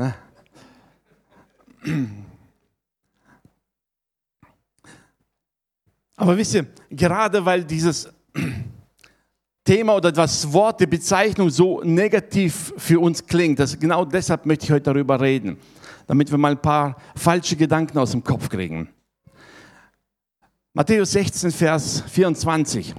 Ne? 0.00 0.14
Aber 6.16 6.36
wisst 6.36 6.54
ihr, 6.54 6.66
gerade 6.90 7.44
weil 7.44 7.64
dieses 7.64 8.08
Thema 9.62 9.96
oder 9.96 10.10
das 10.10 10.50
Wort, 10.52 10.80
die 10.80 10.86
Bezeichnung 10.86 11.50
so 11.50 11.82
negativ 11.82 12.72
für 12.78 12.98
uns 12.98 13.26
klingt, 13.26 13.58
das, 13.58 13.78
genau 13.78 14.06
deshalb 14.06 14.46
möchte 14.46 14.64
ich 14.64 14.72
heute 14.72 14.84
darüber 14.84 15.20
reden, 15.20 15.58
damit 16.06 16.30
wir 16.30 16.38
mal 16.38 16.52
ein 16.52 16.62
paar 16.62 16.96
falsche 17.14 17.56
Gedanken 17.56 17.98
aus 17.98 18.12
dem 18.12 18.24
Kopf 18.24 18.48
kriegen. 18.48 18.88
Matthäus 20.72 21.12
16, 21.12 21.50
Vers 21.50 22.04
24. 22.08 22.94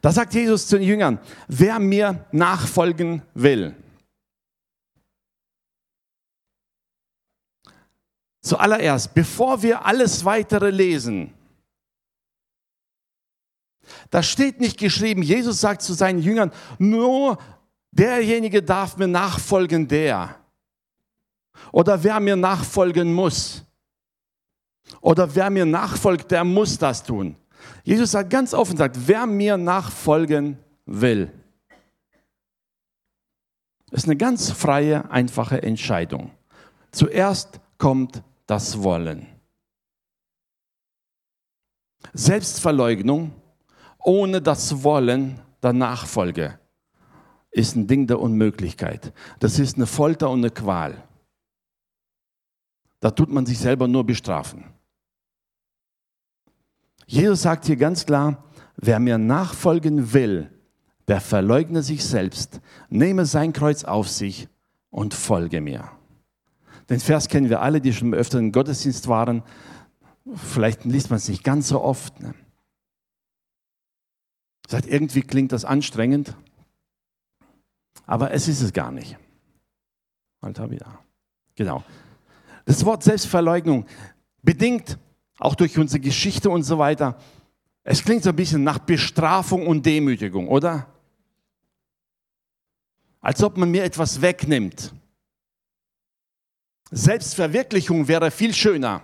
Da 0.00 0.10
sagt 0.10 0.32
Jesus 0.32 0.66
zu 0.66 0.78
den 0.78 0.86
Jüngern, 0.88 1.18
wer 1.48 1.78
mir 1.78 2.24
nachfolgen 2.32 3.20
will. 3.34 3.74
Zuallererst, 8.42 9.14
bevor 9.14 9.62
wir 9.62 9.86
alles 9.86 10.24
weitere 10.24 10.70
lesen, 10.70 11.32
da 14.10 14.22
steht 14.22 14.60
nicht 14.60 14.78
geschrieben, 14.78 15.22
Jesus 15.22 15.60
sagt 15.60 15.82
zu 15.82 15.92
seinen 15.92 16.20
Jüngern, 16.20 16.52
nur 16.78 17.38
derjenige 17.90 18.62
darf 18.62 18.96
mir 18.96 19.06
nachfolgen, 19.06 19.86
der. 19.86 20.36
Oder 21.70 22.02
wer 22.02 22.20
mir 22.20 22.36
nachfolgen 22.36 23.12
muss. 23.12 23.64
Oder 25.00 25.34
wer 25.34 25.50
mir 25.50 25.64
nachfolgt, 25.64 26.30
der 26.30 26.44
muss 26.44 26.78
das 26.78 27.02
tun. 27.02 27.36
Jesus 27.84 28.10
sagt 28.10 28.30
ganz 28.30 28.54
offen, 28.54 28.76
sagt, 28.76 28.96
wer 29.06 29.26
mir 29.26 29.56
nachfolgen 29.56 30.58
will. 30.84 31.30
Das 33.90 34.02
ist 34.02 34.08
eine 34.08 34.16
ganz 34.16 34.50
freie, 34.50 35.10
einfache 35.10 35.62
Entscheidung. 35.62 36.30
Zuerst 36.90 37.60
kommt 37.78 38.22
das 38.52 38.82
Wollen. 38.82 39.26
Selbstverleugnung 42.12 43.32
ohne 43.98 44.42
das 44.42 44.84
Wollen 44.84 45.40
der 45.62 45.72
Nachfolge 45.72 46.58
ist 47.50 47.76
ein 47.76 47.86
Ding 47.86 48.06
der 48.06 48.20
Unmöglichkeit. 48.20 49.14
Das 49.40 49.58
ist 49.58 49.76
eine 49.76 49.86
Folter 49.86 50.28
und 50.28 50.40
eine 50.40 50.50
Qual. 50.50 51.02
Da 53.00 53.10
tut 53.10 53.30
man 53.30 53.46
sich 53.46 53.58
selber 53.58 53.88
nur 53.88 54.04
bestrafen. 54.04 54.64
Jesus 57.06 57.40
sagt 57.40 57.64
hier 57.64 57.76
ganz 57.76 58.04
klar, 58.04 58.44
wer 58.76 58.98
mir 58.98 59.16
nachfolgen 59.16 60.12
will, 60.12 60.50
der 61.08 61.22
verleugne 61.22 61.82
sich 61.82 62.04
selbst, 62.04 62.60
nehme 62.90 63.24
sein 63.24 63.54
Kreuz 63.54 63.82
auf 63.84 64.10
sich 64.10 64.46
und 64.90 65.14
folge 65.14 65.62
mir. 65.62 66.01
Den 66.88 67.00
Vers 67.00 67.28
kennen 67.28 67.48
wir 67.48 67.62
alle, 67.62 67.80
die 67.80 67.92
schon 67.92 68.08
im 68.08 68.14
öfteren 68.14 68.52
Gottesdienst 68.52 69.08
waren. 69.08 69.42
Vielleicht 70.34 70.84
liest 70.84 71.10
man 71.10 71.16
es 71.16 71.28
nicht 71.28 71.44
ganz 71.44 71.68
so 71.68 71.80
oft. 71.80 72.20
Ne? 72.20 72.34
Sagt, 74.68 74.86
irgendwie 74.86 75.22
klingt 75.22 75.52
das 75.52 75.64
anstrengend, 75.64 76.34
aber 78.06 78.32
es 78.32 78.48
ist 78.48 78.62
es 78.62 78.72
gar 78.72 78.90
nicht. 78.90 79.16
Alter 80.40 80.70
wieder. 80.70 80.98
Genau. 81.54 81.84
Das 82.64 82.84
Wort 82.84 83.02
Selbstverleugnung 83.02 83.86
bedingt 84.42 84.98
auch 85.38 85.54
durch 85.54 85.78
unsere 85.78 86.00
Geschichte 86.00 86.50
und 86.50 86.62
so 86.62 86.78
weiter. 86.78 87.18
Es 87.84 88.04
klingt 88.04 88.22
so 88.22 88.30
ein 88.30 88.36
bisschen 88.36 88.62
nach 88.62 88.78
Bestrafung 88.78 89.66
und 89.66 89.84
Demütigung, 89.84 90.48
oder? 90.48 90.86
Als 93.20 93.42
ob 93.42 93.56
man 93.56 93.70
mir 93.70 93.84
etwas 93.84 94.20
wegnimmt. 94.20 94.94
Selbstverwirklichung 96.92 98.06
wäre 98.06 98.30
viel 98.30 98.52
schöner. 98.52 99.00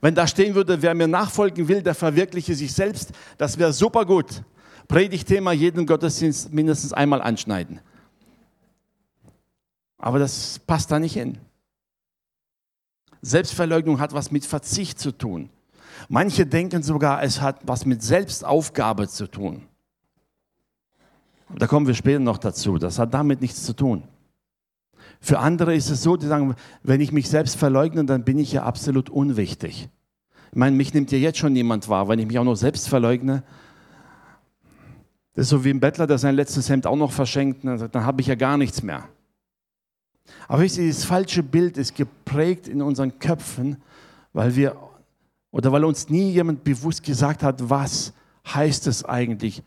Wenn 0.00 0.14
da 0.14 0.26
stehen 0.26 0.54
würde, 0.54 0.80
wer 0.80 0.94
mir 0.94 1.06
nachfolgen 1.06 1.68
will, 1.68 1.82
der 1.82 1.94
verwirkliche 1.94 2.54
sich 2.54 2.72
selbst, 2.72 3.12
das 3.36 3.58
wäre 3.58 3.74
super 3.74 4.06
gut. 4.06 4.42
Predigtthema 4.88 5.52
jeden 5.52 5.86
Gottesdienst 5.86 6.52
mindestens 6.52 6.94
einmal 6.94 7.20
anschneiden. 7.20 7.80
Aber 9.98 10.18
das 10.18 10.58
passt 10.66 10.90
da 10.90 10.98
nicht 10.98 11.12
hin. 11.12 11.38
Selbstverleugnung 13.20 14.00
hat 14.00 14.14
was 14.14 14.30
mit 14.30 14.46
Verzicht 14.46 14.98
zu 14.98 15.12
tun. 15.12 15.50
Manche 16.08 16.46
denken 16.46 16.82
sogar, 16.82 17.22
es 17.22 17.40
hat 17.40 17.60
was 17.64 17.84
mit 17.84 18.02
Selbstaufgabe 18.02 19.08
zu 19.08 19.26
tun. 19.26 19.66
Da 21.54 21.66
kommen 21.66 21.86
wir 21.86 21.94
später 21.94 22.20
noch 22.20 22.38
dazu. 22.38 22.78
Das 22.78 22.98
hat 22.98 23.12
damit 23.12 23.40
nichts 23.40 23.64
zu 23.64 23.74
tun. 23.74 24.04
Für 25.26 25.40
andere 25.40 25.74
ist 25.74 25.90
es 25.90 26.04
so, 26.04 26.16
die 26.16 26.28
sagen, 26.28 26.54
wenn 26.84 27.00
ich 27.00 27.10
mich 27.10 27.28
selbst 27.28 27.56
verleugne, 27.56 28.04
dann 28.04 28.22
bin 28.22 28.38
ich 28.38 28.52
ja 28.52 28.62
absolut 28.62 29.10
unwichtig. 29.10 29.88
Ich 30.52 30.56
meine, 30.56 30.76
mich 30.76 30.94
nimmt 30.94 31.10
ja 31.10 31.18
jetzt 31.18 31.38
schon 31.38 31.52
niemand 31.52 31.88
wahr, 31.88 32.06
wenn 32.06 32.20
ich 32.20 32.28
mich 32.28 32.38
auch 32.38 32.44
noch 32.44 32.54
selbst 32.54 32.88
verleugne. 32.88 33.42
Das 35.34 35.46
ist 35.46 35.48
so 35.48 35.64
wie 35.64 35.70
ein 35.70 35.80
Bettler, 35.80 36.06
der 36.06 36.18
sein 36.18 36.36
letztes 36.36 36.70
Hemd 36.70 36.86
auch 36.86 36.94
noch 36.94 37.10
verschenkt, 37.10 37.64
dann, 37.64 37.90
dann 37.90 38.06
habe 38.06 38.20
ich 38.20 38.28
ja 38.28 38.36
gar 38.36 38.56
nichts 38.56 38.84
mehr. 38.84 39.08
Aber 40.46 40.62
wisst 40.62 40.78
ihr, 40.78 40.84
dieses 40.84 41.04
falsche 41.04 41.42
Bild 41.42 41.76
ist 41.76 41.96
geprägt 41.96 42.68
in 42.68 42.80
unseren 42.80 43.18
Köpfen, 43.18 43.78
weil 44.32 44.54
wir 44.54 44.76
oder 45.50 45.72
weil 45.72 45.84
uns 45.84 46.08
nie 46.08 46.30
jemand 46.30 46.62
bewusst 46.62 47.02
gesagt 47.02 47.42
hat, 47.42 47.68
was 47.68 48.12
heißt 48.46 48.86
es 48.86 49.04
eigentlich 49.04 49.64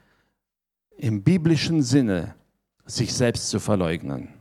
im 0.96 1.22
biblischen 1.22 1.82
Sinne, 1.82 2.34
sich 2.86 3.14
selbst 3.14 3.50
zu 3.50 3.60
verleugnen. 3.60 4.39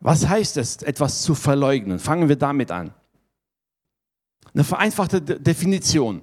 Was 0.00 0.26
heißt 0.26 0.56
es, 0.56 0.78
etwas 0.78 1.22
zu 1.22 1.34
verleugnen? 1.34 1.98
Fangen 1.98 2.28
wir 2.28 2.36
damit 2.36 2.70
an. 2.70 2.92
Eine 4.54 4.64
vereinfachte 4.64 5.20
Definition. 5.20 6.22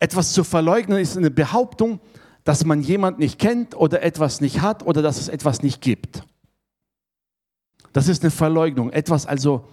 Etwas 0.00 0.32
zu 0.32 0.42
verleugnen 0.42 0.98
ist 0.98 1.16
eine 1.16 1.30
Behauptung, 1.30 2.00
dass 2.44 2.64
man 2.64 2.80
jemand 2.80 3.18
nicht 3.18 3.38
kennt 3.38 3.76
oder 3.76 4.02
etwas 4.02 4.40
nicht 4.40 4.62
hat 4.62 4.84
oder 4.84 5.02
dass 5.02 5.18
es 5.18 5.28
etwas 5.28 5.62
nicht 5.62 5.80
gibt. 5.80 6.24
Das 7.92 8.08
ist 8.08 8.22
eine 8.22 8.30
Verleugnung. 8.30 8.90
Etwas 8.90 9.26
also 9.26 9.64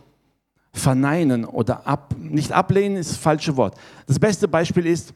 verneinen 0.71 1.45
oder 1.45 1.87
ab, 1.87 2.13
nicht 2.19 2.51
ablehnen 2.51 2.97
ist 2.97 3.11
das 3.11 3.17
falsche 3.17 3.57
Wort. 3.57 3.75
Das 4.05 4.19
beste 4.19 4.47
Beispiel 4.47 4.85
ist 4.85 5.13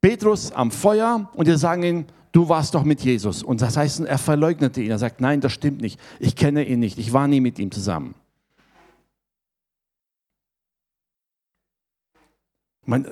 Petrus 0.00 0.52
am 0.52 0.70
Feuer 0.70 1.30
und 1.34 1.46
wir 1.46 1.56
sagen 1.56 1.82
ihm, 1.82 2.06
du 2.34 2.48
warst 2.48 2.74
doch 2.74 2.84
mit 2.84 3.00
Jesus. 3.00 3.42
Und 3.42 3.62
das 3.62 3.78
heißt, 3.78 4.00
er 4.00 4.18
verleugnete 4.18 4.82
ihn. 4.82 4.90
Er 4.90 4.98
sagt, 4.98 5.22
nein, 5.22 5.40
das 5.40 5.52
stimmt 5.52 5.80
nicht. 5.80 5.98
Ich 6.18 6.36
kenne 6.36 6.64
ihn 6.64 6.80
nicht. 6.80 6.98
Ich 6.98 7.14
war 7.14 7.26
nie 7.26 7.40
mit 7.40 7.58
ihm 7.58 7.70
zusammen. 7.70 8.14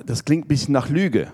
das 0.05 0.23
klingt 0.23 0.45
ein 0.45 0.47
bisschen 0.47 0.73
nach 0.73 0.87
Lüge. 0.87 1.31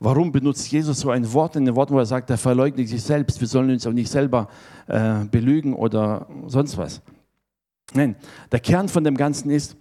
Warum 0.00 0.32
benutzt 0.32 0.72
Jesus 0.72 1.00
so 1.00 1.10
ein 1.10 1.30
Wort 1.34 1.56
in 1.56 1.66
den 1.66 1.76
Worten, 1.76 1.92
wo 1.92 1.98
er 1.98 2.06
sagt, 2.06 2.30
er 2.30 2.38
verleugnet 2.38 2.88
sich 2.88 3.02
selbst? 3.02 3.38
Wir 3.38 3.46
sollen 3.46 3.70
uns 3.70 3.86
auch 3.86 3.92
nicht 3.92 4.10
selber 4.10 4.48
äh, 4.86 5.24
belügen 5.26 5.74
oder 5.74 6.26
sonst 6.46 6.78
was. 6.78 7.02
Nein, 7.92 8.16
der 8.50 8.60
Kern 8.60 8.88
von 8.88 9.04
dem 9.04 9.16
Ganzen 9.16 9.50
ist, 9.50 9.76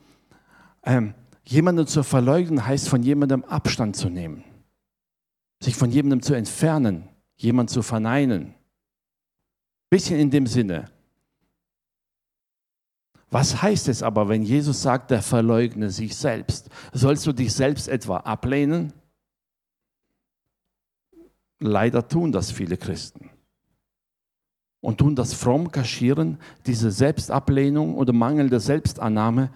ähm, 0.84 1.14
jemanden 1.46 1.88
zu 1.88 2.04
verleugnen 2.04 2.66
heißt 2.66 2.90
von 2.90 3.02
jemandem 3.02 3.46
Abstand 3.46 3.96
zu 3.96 4.10
nehmen, 4.10 4.44
sich 5.62 5.76
von 5.76 5.92
jemandem 5.92 6.22
zu 6.22 6.34
entfernen, 6.34 7.08
jemanden 7.38 7.72
zu 7.72 7.82
verneinen. 7.82 8.54
Bisschen 9.90 10.20
in 10.20 10.32
dem 10.32 10.48
Sinne. 10.48 10.90
Was 13.30 13.62
heißt 13.62 13.88
es 13.88 14.04
aber, 14.04 14.28
wenn 14.28 14.44
Jesus 14.44 14.82
sagt, 14.82 15.12
er 15.12 15.22
verleugne 15.22 15.90
sich 15.90 16.16
selbst? 16.18 16.70
Sollst 16.92 17.26
du 17.26 17.32
dich 17.32 17.54
selbst 17.54 17.88
etwa 17.88 18.18
ablehnen? 18.18 18.92
Leider 21.60 22.08
tun 22.08 22.32
das 22.32 22.52
viele 22.52 22.76
Christen 22.76 23.30
und 24.82 24.98
tun 24.98 25.16
das 25.16 25.34
fromm 25.34 25.72
kaschieren, 25.72 26.40
diese 26.66 26.92
Selbstablehnung 26.92 27.96
oder 27.96 28.14
mangelnde 28.14 28.60
Selbstannahme 28.60 29.52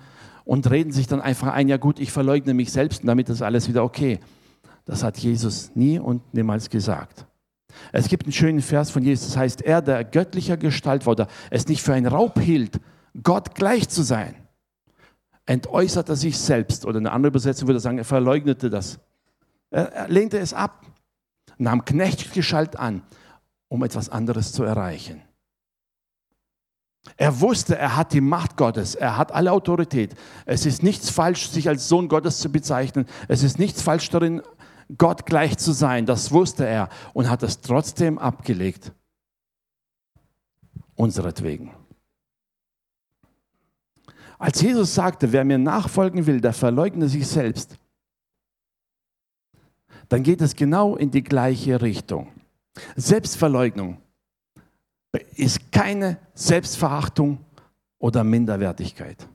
und 0.46 0.70
reden 0.70 0.92
sich 0.92 1.08
dann 1.08 1.20
einfach 1.20 1.52
ein, 1.52 1.68
ja 1.68 1.78
gut, 1.78 2.00
ich 2.00 2.12
verleugne 2.12 2.54
mich 2.54 2.72
selbst 2.72 3.02
und 3.02 3.08
damit 3.08 3.28
ist 3.30 3.42
alles 3.42 3.68
wieder 3.68 3.84
okay. 3.84 4.20
Das 4.86 5.04
hat 5.04 5.18
Jesus 5.18 5.72
nie 5.76 6.00
und 6.00 6.34
niemals 6.34 6.70
gesagt. 6.70 7.26
Es 7.92 8.08
gibt 8.08 8.24
einen 8.24 8.32
schönen 8.32 8.62
Vers 8.62 8.90
von 8.90 9.04
Jesus, 9.04 9.28
das 9.28 9.38
heißt, 9.38 9.62
er, 9.62 9.82
der 9.82 10.04
göttlicher 10.04 10.58
Gestalt 10.58 11.06
war 11.06 11.12
oder 11.12 11.28
es 11.50 11.68
nicht 11.68 11.82
für 11.82 11.94
einen 11.94 12.08
Raub 12.08 12.40
hielt, 12.40 12.80
Gott 13.22 13.56
gleich 13.56 13.90
zu 13.90 14.04
sein, 14.04 14.36
entäußerte 15.46 16.16
sich 16.16 16.38
selbst 16.38 16.86
oder 16.86 17.00
eine 17.00 17.12
andere 17.12 17.30
Übersetzung 17.30 17.68
würde 17.68 17.80
sagen, 17.80 17.98
er 17.98 18.06
verleugnete 18.06 18.70
das. 18.70 19.00
Er 19.72 20.08
lehnte 20.08 20.38
es 20.38 20.54
ab, 20.54 20.86
nahm 21.58 21.84
Knechtgestalt 21.84 22.78
an 22.78 23.02
um 23.68 23.84
etwas 23.84 24.10
anderes 24.10 24.54
zu 24.54 24.64
erreichen. 24.64 25.22
Er 27.18 27.40
wusste, 27.40 27.78
er 27.78 27.96
hat 27.96 28.14
die 28.14 28.22
Macht 28.22 28.58
Gottes, 28.58 28.96
er 28.96 29.16
hat 29.16 29.32
alle 29.32 29.52
Autorität. 29.52 30.16
Es 30.46 30.66
ist 30.66 30.82
nichts 30.82 31.12
falsch, 31.12 31.50
sich 31.50 31.70
als 31.70 31.88
Sohn 31.88 32.08
Gottes 32.08 32.40
zu 32.40 32.52
bezeichnen. 32.52 33.06
Es 33.28 33.44
ist 33.44 33.60
nichts 33.60 33.84
falsch 33.84 34.10
darin, 34.10 34.42
Gott 34.98 35.26
gleich 35.26 35.58
zu 35.58 35.72
sein. 35.72 36.06
Das 36.06 36.32
wusste 36.32 36.66
er 36.66 36.90
und 37.14 37.30
hat 37.30 37.44
es 37.44 37.62
trotzdem 37.62 38.18
abgelegt 38.18 38.92
unseretwegen. 40.96 41.72
Als 44.38 44.62
Jesus 44.62 44.96
sagte, 44.96 45.32
wer 45.32 45.46
mir 45.46 45.58
nachfolgen 45.58 46.26
will, 46.26 46.42
der 46.42 46.54
verleugne 46.54 47.08
sich 47.08 47.28
selbst, 47.28 47.78
dann 50.10 50.24
geht 50.24 50.42
es 50.42 50.56
genau 50.56 50.96
in 50.96 51.10
die 51.10 51.24
gleiche 51.24 51.82
Richtung. 51.82 52.32
Selbstverleugnung 52.96 53.98
ist 55.36 55.72
keine 55.72 56.18
Selbstverachtung 56.34 57.40
oder 57.98 58.24
Minderwertigkeit. 58.24 59.28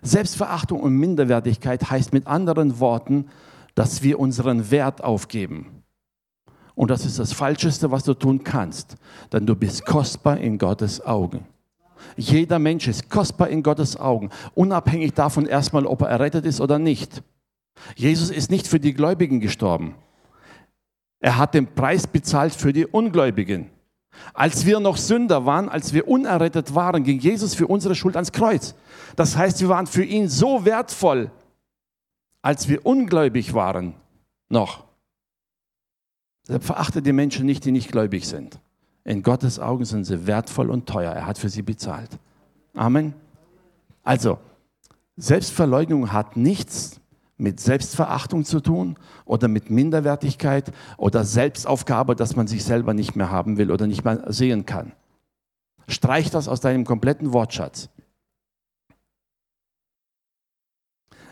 Selbstverachtung 0.00 0.80
und 0.80 0.96
Minderwertigkeit 0.96 1.90
heißt 1.90 2.12
mit 2.12 2.26
anderen 2.26 2.80
Worten, 2.80 3.28
dass 3.74 4.02
wir 4.02 4.18
unseren 4.18 4.70
Wert 4.70 5.02
aufgeben. 5.02 5.82
Und 6.74 6.90
das 6.90 7.04
ist 7.04 7.18
das 7.18 7.32
Falscheste, 7.32 7.90
was 7.90 8.04
du 8.04 8.14
tun 8.14 8.44
kannst, 8.44 8.96
denn 9.32 9.46
du 9.46 9.54
bist 9.54 9.84
kostbar 9.84 10.38
in 10.38 10.58
Gottes 10.58 11.04
Augen. 11.04 11.46
Jeder 12.16 12.58
Mensch 12.58 12.88
ist 12.88 13.10
kostbar 13.10 13.48
in 13.48 13.62
Gottes 13.62 13.96
Augen, 13.96 14.30
unabhängig 14.54 15.14
davon 15.14 15.46
erstmal, 15.46 15.86
ob 15.86 16.02
er 16.02 16.08
errettet 16.08 16.46
ist 16.46 16.60
oder 16.60 16.78
nicht. 16.78 17.22
Jesus 17.96 18.30
ist 18.30 18.50
nicht 18.50 18.66
für 18.66 18.80
die 18.80 18.94
Gläubigen 18.94 19.40
gestorben. 19.40 19.94
Er 21.20 21.38
hat 21.38 21.54
den 21.54 21.72
Preis 21.74 22.06
bezahlt 22.06 22.54
für 22.54 22.72
die 22.72 22.86
Ungläubigen. 22.86 23.70
Als 24.34 24.66
wir 24.66 24.80
noch 24.80 24.96
Sünder 24.96 25.46
waren, 25.46 25.68
als 25.68 25.92
wir 25.92 26.08
unerrettet 26.08 26.74
waren, 26.74 27.04
ging 27.04 27.18
Jesus 27.18 27.54
für 27.54 27.66
unsere 27.66 27.94
Schuld 27.94 28.16
ans 28.16 28.32
Kreuz. 28.32 28.74
Das 29.16 29.36
heißt, 29.36 29.60
wir 29.60 29.68
waren 29.68 29.86
für 29.86 30.04
ihn 30.04 30.28
so 30.28 30.64
wertvoll, 30.64 31.30
als 32.42 32.68
wir 32.68 32.84
ungläubig 32.84 33.54
waren 33.54 33.94
noch. 34.48 34.84
Deshalb 36.46 36.64
verachte 36.64 37.02
die 37.02 37.12
Menschen 37.12 37.46
nicht, 37.46 37.64
die 37.64 37.72
nicht 37.72 37.90
gläubig 37.90 38.26
sind. 38.26 38.60
In 39.04 39.22
Gottes 39.22 39.58
Augen 39.58 39.84
sind 39.84 40.04
sie 40.04 40.26
wertvoll 40.26 40.70
und 40.70 40.88
teuer. 40.88 41.12
Er 41.12 41.26
hat 41.26 41.38
für 41.38 41.48
sie 41.48 41.62
bezahlt. 41.62 42.18
Amen. 42.74 43.14
Also, 44.02 44.38
Selbstverleugnung 45.16 46.12
hat 46.12 46.36
nichts 46.36 47.00
mit 47.36 47.60
Selbstverachtung 47.60 48.44
zu 48.44 48.60
tun 48.60 48.96
oder 49.24 49.48
mit 49.48 49.70
Minderwertigkeit 49.70 50.72
oder 50.96 51.24
Selbstaufgabe, 51.24 52.14
dass 52.16 52.36
man 52.36 52.46
sich 52.46 52.64
selber 52.64 52.94
nicht 52.94 53.16
mehr 53.16 53.30
haben 53.30 53.56
will 53.56 53.70
oder 53.70 53.86
nicht 53.86 54.04
mehr 54.04 54.24
sehen 54.32 54.66
kann. 54.66 54.92
Streich 55.88 56.30
das 56.30 56.48
aus 56.48 56.60
deinem 56.60 56.84
kompletten 56.84 57.32
Wortschatz. 57.32 57.88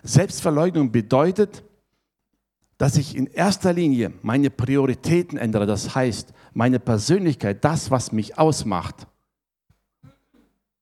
Selbstverleugnung 0.02 0.92
bedeutet, 0.92 1.62
dass 2.78 2.96
ich 2.96 3.14
in 3.14 3.26
erster 3.26 3.72
Linie 3.72 4.12
meine 4.22 4.48
Prioritäten 4.48 5.36
ändere, 5.36 5.66
das 5.66 5.94
heißt 5.94 6.32
meine 6.54 6.80
Persönlichkeit, 6.80 7.64
das, 7.64 7.90
was 7.90 8.10
mich 8.10 8.38
ausmacht, 8.38 9.06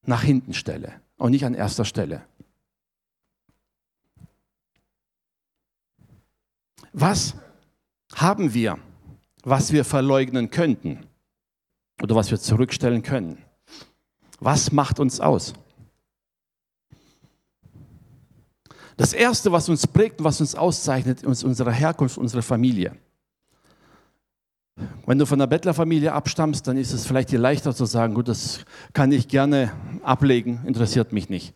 nach 0.03 0.23
hinten 0.23 0.55
stelle 0.55 1.01
und 1.17 1.33
nicht 1.33 1.45
an 1.45 1.55
erster 1.55 1.85
Stelle. 1.85 2.25
Was 6.93 7.35
haben 8.15 8.55
wir, 8.55 8.79
was 9.43 9.73
wir 9.73 9.85
verleugnen 9.85 10.51
könnten 10.51 11.07
oder 12.03 12.15
was 12.15 12.31
wir 12.31 12.39
zurückstellen 12.39 13.03
können? 13.03 13.39
Was 14.41 14.73
macht 14.73 15.01
uns 15.01 15.21
aus? 15.21 15.55
Das 18.99 19.13
Erste, 19.13 19.53
was 19.53 19.69
uns 19.69 19.87
prägt, 19.87 20.25
was 20.25 20.41
uns 20.41 20.57
auszeichnet, 20.57 21.23
ist 21.23 21.45
unsere 21.45 21.73
Herkunft, 21.73 22.19
unsere 22.19 22.43
Familie. 22.43 22.97
Wenn 25.07 25.21
du 25.21 25.25
von 25.25 25.39
der 25.39 25.47
Bettlerfamilie 25.47 26.13
abstammst, 26.13 26.67
dann 26.67 26.77
ist 26.77 26.93
es 26.93 27.07
vielleicht 27.07 27.31
dir 27.31 27.39
leichter 27.39 27.73
zu 27.73 27.85
sagen, 27.85 28.13
gut, 28.15 28.27
das 28.27 28.65
kann 28.95 29.13
ich 29.13 29.29
gerne 29.29 29.71
ablegen, 30.03 30.63
interessiert 30.67 31.13
mich 31.13 31.29
nicht. 31.31 31.55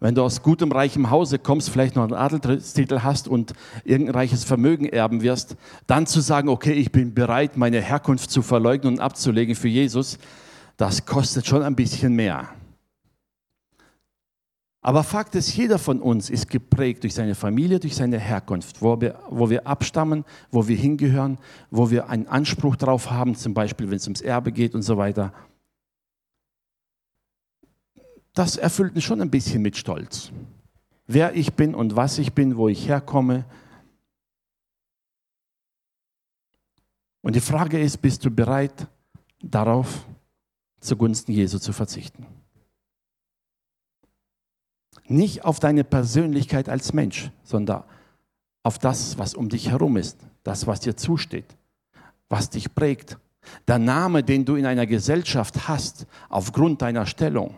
Wenn 0.00 0.14
du 0.14 0.22
aus 0.22 0.42
gutem, 0.42 0.70
reichem 0.70 1.08
Hause 1.08 1.38
kommst, 1.38 1.70
vielleicht 1.70 1.96
noch 1.96 2.02
einen 2.02 2.12
Adelstitel 2.12 3.00
hast 3.00 3.26
und 3.26 3.54
irgendein 3.84 4.14
reiches 4.14 4.44
Vermögen 4.44 4.84
erben 4.84 5.22
wirst, 5.22 5.56
dann 5.86 6.06
zu 6.06 6.20
sagen, 6.20 6.50
okay, 6.50 6.74
ich 6.74 6.92
bin 6.92 7.14
bereit, 7.14 7.56
meine 7.56 7.80
Herkunft 7.80 8.30
zu 8.30 8.42
verleugnen 8.42 8.94
und 8.94 9.00
abzulegen 9.00 9.54
für 9.54 9.68
Jesus, 9.68 10.18
das 10.76 11.06
kostet 11.06 11.46
schon 11.46 11.62
ein 11.62 11.74
bisschen 11.74 12.12
mehr. 12.12 12.50
Aber 14.86 15.02
Fakt 15.02 15.34
ist, 15.34 15.56
jeder 15.56 15.78
von 15.78 16.02
uns 16.02 16.28
ist 16.28 16.50
geprägt 16.50 17.04
durch 17.04 17.14
seine 17.14 17.34
Familie, 17.34 17.80
durch 17.80 17.96
seine 17.96 18.18
Herkunft, 18.18 18.82
wo 18.82 19.00
wir, 19.00 19.18
wo 19.30 19.48
wir 19.48 19.66
abstammen, 19.66 20.26
wo 20.50 20.68
wir 20.68 20.76
hingehören, 20.76 21.38
wo 21.70 21.90
wir 21.90 22.10
einen 22.10 22.26
Anspruch 22.26 22.76
drauf 22.76 23.10
haben, 23.10 23.34
zum 23.34 23.54
Beispiel 23.54 23.88
wenn 23.88 23.96
es 23.96 24.06
ums 24.06 24.20
Erbe 24.20 24.52
geht 24.52 24.74
und 24.74 24.82
so 24.82 24.98
weiter. 24.98 25.32
Das 28.34 28.58
erfüllt 28.58 28.94
mich 28.94 29.06
schon 29.06 29.22
ein 29.22 29.30
bisschen 29.30 29.62
mit 29.62 29.78
Stolz. 29.78 30.30
Wer 31.06 31.34
ich 31.34 31.54
bin 31.54 31.74
und 31.74 31.96
was 31.96 32.18
ich 32.18 32.34
bin, 32.34 32.58
wo 32.58 32.68
ich 32.68 32.86
herkomme. 32.86 33.46
Und 37.22 37.34
die 37.36 37.40
Frage 37.40 37.80
ist, 37.80 38.02
bist 38.02 38.22
du 38.22 38.30
bereit, 38.30 38.86
darauf 39.40 40.04
zugunsten 40.80 41.32
Jesu 41.32 41.58
zu 41.58 41.72
verzichten? 41.72 42.26
Nicht 45.06 45.44
auf 45.44 45.60
deine 45.60 45.84
Persönlichkeit 45.84 46.68
als 46.68 46.92
Mensch, 46.92 47.30
sondern 47.42 47.84
auf 48.62 48.78
das, 48.78 49.18
was 49.18 49.34
um 49.34 49.48
dich 49.48 49.70
herum 49.70 49.96
ist, 49.96 50.18
das, 50.42 50.66
was 50.66 50.80
dir 50.80 50.96
zusteht, 50.96 51.56
was 52.28 52.50
dich 52.50 52.74
prägt. 52.74 53.18
Der 53.68 53.78
Name, 53.78 54.22
den 54.22 54.44
du 54.44 54.56
in 54.56 54.64
einer 54.64 54.86
Gesellschaft 54.86 55.68
hast, 55.68 56.06
aufgrund 56.30 56.80
deiner 56.80 57.06
Stellung. 57.06 57.54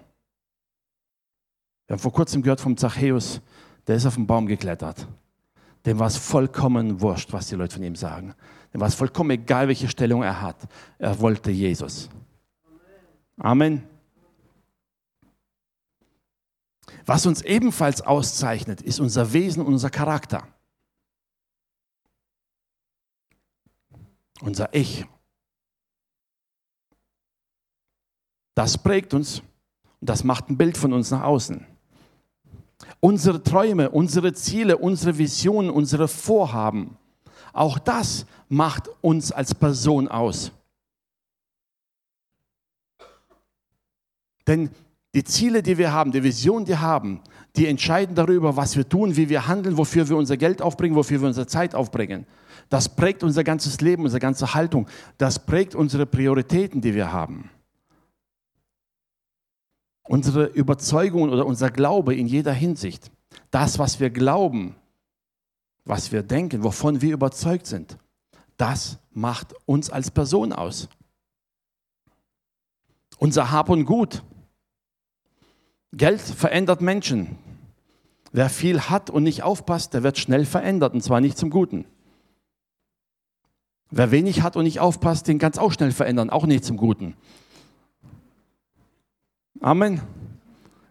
Wir 1.86 1.94
haben 1.94 2.00
vor 2.00 2.12
kurzem 2.12 2.42
gehört 2.42 2.60
vom 2.60 2.76
Zachäus, 2.76 3.40
der 3.86 3.96
ist 3.96 4.06
auf 4.06 4.16
den 4.16 4.26
Baum 4.26 4.46
geklettert. 4.46 5.06
Dem 5.84 6.00
war 6.00 6.08
es 6.08 6.16
vollkommen 6.16 7.00
wurscht, 7.00 7.32
was 7.32 7.46
die 7.46 7.54
Leute 7.54 7.74
von 7.74 7.84
ihm 7.84 7.94
sagen. 7.94 8.34
Dem 8.74 8.80
war 8.80 8.88
es 8.88 8.96
vollkommen 8.96 9.30
egal, 9.30 9.68
welche 9.68 9.88
Stellung 9.88 10.24
er 10.24 10.42
hat. 10.42 10.56
Er 10.98 11.20
wollte 11.20 11.52
Jesus. 11.52 12.10
Amen. 13.38 13.84
Was 17.04 17.26
uns 17.26 17.42
ebenfalls 17.42 18.00
auszeichnet, 18.02 18.82
ist 18.82 19.00
unser 19.00 19.32
Wesen 19.32 19.62
und 19.62 19.72
unser 19.72 19.90
Charakter. 19.90 20.46
Unser 24.40 24.72
Ich. 24.74 25.06
Das 28.54 28.78
prägt 28.78 29.14
uns 29.14 29.40
und 30.00 30.08
das 30.08 30.24
macht 30.24 30.48
ein 30.48 30.56
Bild 30.56 30.76
von 30.76 30.92
uns 30.92 31.10
nach 31.10 31.22
außen. 31.22 31.66
Unsere 33.00 33.42
Träume, 33.42 33.90
unsere 33.90 34.32
Ziele, 34.32 34.78
unsere 34.78 35.18
Visionen, 35.18 35.70
unsere 35.70 36.08
Vorhaben, 36.08 36.96
auch 37.52 37.78
das 37.78 38.26
macht 38.48 38.88
uns 39.00 39.32
als 39.32 39.54
Person 39.54 40.08
aus. 40.08 40.52
Denn 44.46 44.70
die 45.14 45.24
Ziele, 45.24 45.62
die 45.62 45.78
wir 45.78 45.92
haben, 45.92 46.12
die 46.12 46.22
Vision, 46.22 46.64
die 46.64 46.70
wir 46.70 46.80
haben, 46.80 47.22
die 47.56 47.66
entscheiden 47.66 48.14
darüber, 48.14 48.56
was 48.56 48.76
wir 48.76 48.88
tun, 48.88 49.16
wie 49.16 49.28
wir 49.28 49.46
handeln, 49.46 49.78
wofür 49.78 50.08
wir 50.08 50.16
unser 50.16 50.36
Geld 50.36 50.60
aufbringen, 50.60 50.94
wofür 50.94 51.20
wir 51.20 51.28
unsere 51.28 51.46
Zeit 51.46 51.74
aufbringen. 51.74 52.26
Das 52.68 52.94
prägt 52.94 53.22
unser 53.22 53.44
ganzes 53.44 53.80
Leben, 53.80 54.02
unsere 54.02 54.20
ganze 54.20 54.54
Haltung. 54.54 54.88
Das 55.18 55.38
prägt 55.38 55.74
unsere 55.74 56.04
Prioritäten, 56.04 56.80
die 56.80 56.94
wir 56.94 57.12
haben. 57.12 57.50
Unsere 60.02 60.46
Überzeugungen 60.46 61.32
oder 61.32 61.46
unser 61.46 61.70
Glaube 61.70 62.14
in 62.14 62.26
jeder 62.26 62.52
Hinsicht. 62.52 63.10
Das, 63.50 63.78
was 63.78 64.00
wir 64.00 64.10
glauben, 64.10 64.76
was 65.84 66.12
wir 66.12 66.22
denken, 66.22 66.62
wovon 66.62 67.00
wir 67.00 67.14
überzeugt 67.14 67.66
sind, 67.66 67.96
das 68.56 68.98
macht 69.12 69.54
uns 69.66 69.88
als 69.90 70.10
Person 70.10 70.52
aus. 70.52 70.88
Unser 73.18 73.50
Hab 73.50 73.70
und 73.70 73.84
Gut, 73.84 74.22
Geld 75.96 76.20
verändert 76.20 76.80
Menschen. 76.80 77.38
Wer 78.32 78.50
viel 78.50 78.82
hat 78.82 79.08
und 79.08 79.22
nicht 79.22 79.42
aufpasst, 79.42 79.94
der 79.94 80.02
wird 80.02 80.18
schnell 80.18 80.44
verändert 80.44 80.92
und 80.92 81.02
zwar 81.02 81.20
nicht 81.20 81.38
zum 81.38 81.48
Guten. 81.48 81.86
Wer 83.90 84.10
wenig 84.10 84.42
hat 84.42 84.56
und 84.56 84.64
nicht 84.64 84.80
aufpasst, 84.80 85.28
den 85.28 85.38
kann 85.38 85.52
es 85.52 85.58
auch 85.58 85.72
schnell 85.72 85.92
verändern, 85.92 86.28
auch 86.28 86.44
nicht 86.44 86.64
zum 86.64 86.76
Guten. 86.76 87.14
Amen. 89.60 90.02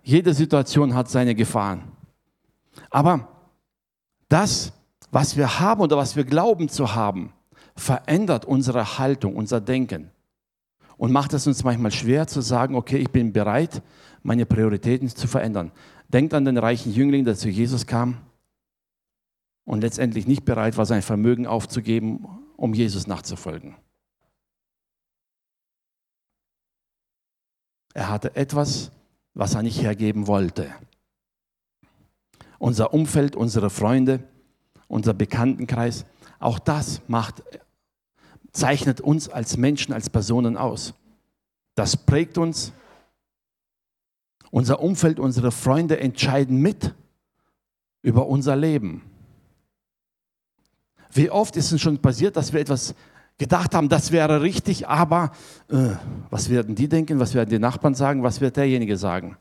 Jede 0.01 0.33
Situation 0.33 0.95
hat 0.95 1.09
seine 1.09 1.35
Gefahren. 1.35 1.83
Aber 2.89 3.27
das, 4.27 4.73
was 5.11 5.37
wir 5.37 5.59
haben 5.59 5.81
oder 5.81 5.97
was 5.97 6.15
wir 6.15 6.23
glauben 6.23 6.69
zu 6.69 6.95
haben, 6.95 7.31
verändert 7.75 8.45
unsere 8.45 8.97
Haltung, 8.97 9.35
unser 9.35 9.61
Denken 9.61 10.09
und 10.97 11.11
macht 11.11 11.33
es 11.33 11.45
uns 11.47 11.63
manchmal 11.63 11.91
schwer 11.91 12.27
zu 12.27 12.41
sagen, 12.41 12.75
okay, 12.75 12.97
ich 12.97 13.09
bin 13.09 13.33
bereit, 13.33 13.81
meine 14.25 14.47
Prioritäten 14.47 15.07
zu 15.07 15.27
verändern. 15.27 15.71
Denkt 16.07 16.33
an 16.33 16.45
den 16.45 16.57
reichen 16.57 16.91
Jüngling, 16.91 17.25
der 17.25 17.35
zu 17.35 17.47
Jesus 17.47 17.85
kam 17.85 18.17
und 19.65 19.81
letztendlich 19.81 20.25
nicht 20.25 20.45
bereit 20.45 20.77
war, 20.77 20.87
sein 20.87 21.03
Vermögen 21.03 21.45
aufzugeben, 21.45 22.25
um 22.57 22.73
Jesus 22.73 23.05
nachzufolgen. 23.05 23.75
Er 27.93 28.09
hatte 28.09 28.35
etwas, 28.35 28.91
was 29.35 29.53
er 29.53 29.61
nicht 29.61 29.79
hergeben 29.79 30.25
wollte. 30.25 30.73
Unser 32.57 32.95
Umfeld, 32.95 33.35
unsere 33.35 33.69
Freunde, 33.69 34.23
unser 34.87 35.13
Bekanntenkreis, 35.13 36.05
auch 36.39 36.57
das 36.57 37.01
macht, 37.07 37.43
zeichnet 38.51 39.01
uns 39.01 39.29
als 39.29 39.55
Menschen, 39.55 39.93
als 39.93 40.09
Personen 40.09 40.57
aus. 40.57 40.95
Das 41.75 41.95
prägt 41.95 42.39
uns. 42.39 42.73
Unser 44.55 44.79
Umfeld, 44.79 45.19
unsere 45.19 45.51
Freunde 45.51 45.99
entscheiden 45.99 46.61
mit 46.61 46.95
über 48.01 48.25
unser 48.27 48.55
Leben. 48.55 49.01
Wie 51.11 51.29
oft 51.29 51.57
ist 51.57 51.73
es 51.73 51.81
schon 51.81 51.97
passiert, 51.97 52.37
dass 52.37 52.53
wir 52.53 52.61
etwas 52.61 52.95
gedacht 53.37 53.75
haben, 53.75 53.89
das 53.89 54.13
wäre 54.13 54.41
richtig, 54.41 54.87
aber 54.87 55.33
äh, 55.67 55.89
was 56.29 56.49
werden 56.49 56.73
die 56.73 56.87
denken, 56.87 57.19
was 57.19 57.33
werden 57.33 57.49
die 57.49 57.59
Nachbarn 57.59 57.95
sagen, 57.95 58.23
was 58.23 58.39
wird 58.39 58.55
derjenige 58.55 58.95
sagen? 58.95 59.35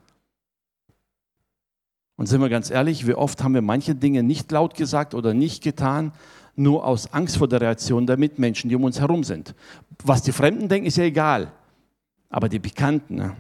Und 2.16 2.26
sind 2.26 2.40
wir 2.40 2.49
ganz 2.49 2.68
ehrlich, 2.71 3.06
wie 3.06 3.14
oft 3.14 3.40
haben 3.44 3.54
wir 3.54 3.62
manche 3.62 3.94
Dinge 3.94 4.25
nicht 4.25 4.50
laut 4.50 4.75
gesagt 4.75 5.14
oder 5.14 5.33
nicht 5.33 5.62
getan, 5.62 6.11
nur 6.56 6.85
aus 6.85 7.12
Angst 7.12 7.37
vor 7.37 7.47
der 7.47 7.61
Reaktion 7.61 8.09
der 8.09 8.16
Mitmenschen, 8.16 8.68
die 8.68 8.75
um 8.75 8.83
uns 8.83 8.99
herum 8.99 9.23
sind. 9.23 9.54
Was 10.02 10.23
die 10.23 10.33
Fremden 10.33 10.68
denken, 10.68 10.88
ist 10.88 10.97
ja 10.97 11.04
egal. 11.04 11.52
Aber 12.30 12.49
die 12.49 12.59
Bekannten 12.59 13.14
ne? 13.14 13.37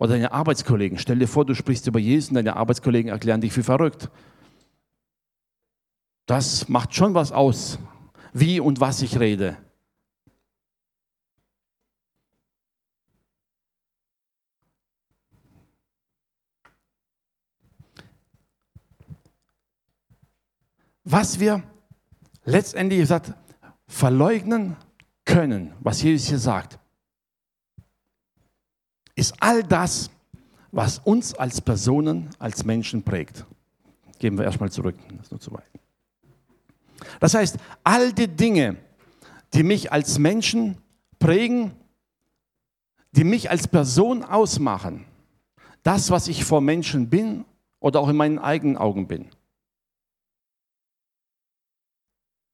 Oder 0.00 0.14
deine 0.14 0.32
Arbeitskollegen, 0.32 0.98
stell 0.98 1.18
dir 1.18 1.28
vor, 1.28 1.44
du 1.44 1.54
sprichst 1.54 1.86
über 1.86 1.98
Jesus 1.98 2.30
und 2.30 2.36
deine 2.36 2.56
Arbeitskollegen 2.56 3.10
erklären 3.10 3.42
dich 3.42 3.52
für 3.52 3.62
verrückt. 3.62 4.08
Das 6.24 6.70
macht 6.70 6.94
schon 6.94 7.12
was 7.12 7.32
aus, 7.32 7.78
wie 8.32 8.60
und 8.60 8.80
was 8.80 9.02
ich 9.02 9.20
rede. 9.20 9.58
Was 21.04 21.40
wir 21.40 21.62
letztendlich 22.44 23.00
gesagt 23.00 23.34
verleugnen 23.86 24.76
können, 25.26 25.74
was 25.80 26.00
Jesus 26.00 26.28
hier 26.28 26.38
sagt, 26.38 26.79
ist 29.20 29.34
all 29.40 29.62
das, 29.62 30.10
was 30.72 30.98
uns 30.98 31.34
als 31.34 31.60
Personen, 31.60 32.28
als 32.38 32.64
Menschen 32.64 33.02
prägt. 33.02 33.44
Gehen 34.18 34.36
wir 34.36 34.44
erstmal 34.44 34.70
zurück, 34.70 34.96
das 35.10 35.26
ist 35.26 35.30
nur 35.30 35.40
zu 35.40 35.52
weit. 35.52 35.70
Das 37.18 37.34
heißt, 37.34 37.56
all 37.82 38.12
die 38.12 38.28
Dinge, 38.28 38.76
die 39.54 39.62
mich 39.62 39.92
als 39.92 40.18
Menschen 40.18 40.76
prägen, 41.18 41.72
die 43.12 43.24
mich 43.24 43.50
als 43.50 43.66
Person 43.68 44.22
ausmachen, 44.22 45.04
das, 45.82 46.10
was 46.10 46.28
ich 46.28 46.44
vor 46.44 46.60
Menschen 46.60 47.08
bin 47.08 47.44
oder 47.78 48.00
auch 48.00 48.08
in 48.08 48.16
meinen 48.16 48.38
eigenen 48.38 48.76
Augen 48.76 49.08
bin, 49.08 49.30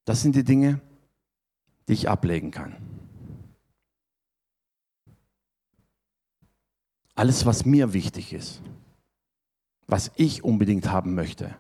Das 0.07 0.23
sind 0.23 0.37
die 0.37 0.45
Dinge, 0.45 0.81
die 1.89 1.93
ich 1.93 2.09
ablegen 2.09 2.53
kann. 2.53 2.77
Alles, 7.17 7.45
was 7.45 7.65
mir 7.65 7.93
wichtig 7.93 8.33
ist, 8.33 8.63
was 9.89 10.13
ich 10.15 10.45
unbedingt 10.45 10.91
haben 10.91 11.15
möchte, 11.15 11.57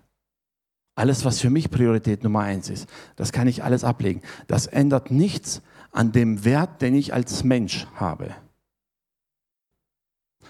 alles, 0.97 1.27
was 1.27 1.41
für 1.41 1.51
mich 1.51 1.71
Priorität 1.71 2.25
Nummer 2.25 2.41
eins 2.41 2.71
ist, 2.71 2.89
das 3.17 3.31
kann 3.31 3.49
ich 3.49 3.63
alles 3.63 3.85
ablegen. 3.85 4.23
Das 4.47 4.67
ändert 4.67 5.11
nichts 5.11 5.61
an 5.93 6.11
dem 6.11 6.45
Wert, 6.45 6.81
den 6.81 6.95
ich 6.95 7.13
als 7.13 7.45
Mensch 7.45 7.87
habe. 7.95 8.35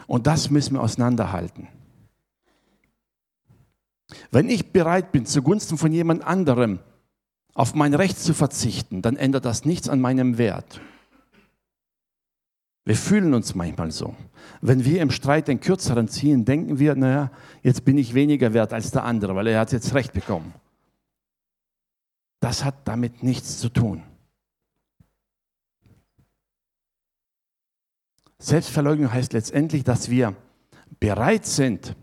Und 0.07 0.29
das 0.29 0.51
müssen 0.51 0.75
wir 0.75 0.83
auseinanderhalten. 0.83 1.67
Wenn 4.31 4.49
ich 4.49 4.71
bereit 4.71 5.11
bin, 5.11 5.27
zugunsten 5.27 5.79
von 5.79 5.93
jemand 5.93 6.25
anderem 6.25 6.79
auf 7.55 7.75
mein 7.75 7.95
Recht 7.95 8.19
zu 8.19 8.33
verzichten, 8.33 9.03
dann 9.03 9.17
ändert 9.17 9.45
das 9.45 9.65
nichts 9.65 9.89
an 9.89 10.01
meinem 10.01 10.39
Wert. 10.39 10.81
Wir 12.87 12.95
fühlen 12.95 13.35
uns 13.35 13.57
manchmal 13.57 13.90
so. 13.90 14.14
Wenn 14.61 14.85
wir 14.85 15.02
im 15.02 15.11
Streit 15.11 15.49
den 15.49 15.59
Kürzeren 15.59 16.07
ziehen, 16.07 16.45
denken 16.45 16.78
wir, 16.78 16.95
naja, 16.95 17.33
jetzt 17.64 17.85
bin 17.85 17.99
ich 17.99 18.14
weniger 18.14 18.55
wert 18.55 18.73
als 18.73 18.93
der 18.93 19.02
andere, 19.02 19.35
weil 19.35 19.49
er 19.49 19.59
hat 19.59 19.73
jetzt 19.73 19.93
Recht 19.93 20.12
bekommen. 20.12 20.55
Das 22.38 22.64
hat 22.64 22.87
damit 22.87 23.25
nichts 23.25 23.59
zu 23.59 23.71
tun. 23.71 24.05
Selbstverleugnung 28.38 29.12
heißt 29.12 29.33
letztendlich, 29.33 29.83
dass 29.83 30.09
wir 30.09 30.37
bereit 31.00 31.45
sind, 31.45 31.97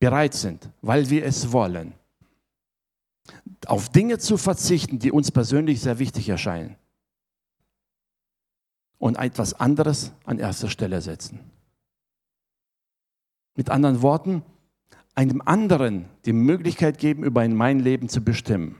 bereit 0.00 0.34
sind, 0.34 0.70
weil 0.82 1.08
wir 1.08 1.24
es 1.24 1.52
wollen, 1.52 1.92
auf 3.66 3.90
Dinge 3.90 4.18
zu 4.18 4.38
verzichten, 4.38 4.98
die 4.98 5.12
uns 5.12 5.30
persönlich 5.30 5.80
sehr 5.80 6.00
wichtig 6.00 6.28
erscheinen. 6.28 6.74
Und 8.98 9.16
etwas 9.16 9.54
anderes 9.54 10.12
an 10.24 10.38
erster 10.38 10.68
Stelle 10.68 11.00
setzen. 11.00 11.40
Mit 13.54 13.70
anderen 13.70 14.02
Worten, 14.02 14.42
einem 15.14 15.42
anderen 15.44 16.06
die 16.24 16.32
Möglichkeit 16.32 16.98
geben, 16.98 17.24
über 17.24 17.46
mein 17.48 17.80
Leben 17.80 18.08
zu 18.08 18.22
bestimmen. 18.22 18.76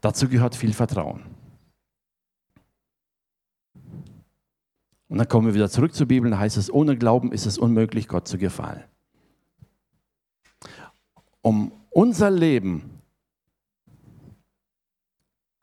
Dazu 0.00 0.28
gehört 0.28 0.54
viel 0.54 0.74
Vertrauen. 0.74 1.22
Und 5.08 5.18
dann 5.18 5.28
kommen 5.28 5.46
wir 5.46 5.54
wieder 5.54 5.70
zurück 5.70 5.94
zur 5.94 6.08
Bibel, 6.08 6.30
da 6.30 6.38
heißt 6.38 6.56
es, 6.56 6.72
ohne 6.72 6.96
Glauben 6.96 7.32
ist 7.32 7.46
es 7.46 7.56
unmöglich, 7.56 8.08
Gott 8.08 8.28
zu 8.28 8.36
gefallen 8.36 8.84
um 11.44 11.72
unser 11.90 12.30
Leben, 12.30 12.93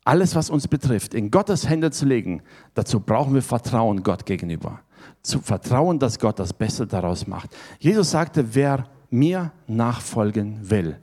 alles, 0.04 0.36
was 0.36 0.50
uns 0.50 0.68
betrifft, 0.68 1.14
in 1.14 1.32
Gottes 1.32 1.70
Hände 1.70 1.92
zu 1.92 2.06
legen, 2.06 2.42
dazu 2.74 3.00
brauchen 3.00 3.34
wir 3.34 3.42
Vertrauen 3.42 4.04
Gott 4.04 4.26
gegenüber. 4.26 4.82
Zu 5.22 5.40
vertrauen, 5.40 6.00
dass 6.00 6.20
Gott 6.20 6.40
das 6.40 6.54
Beste 6.54 6.88
daraus 6.88 7.28
macht. 7.28 7.56
Jesus 7.80 8.12
sagte, 8.12 8.56
wer 8.56 8.88
mir 9.10 9.52
nachfolgen 9.68 10.70
will, 10.70 10.98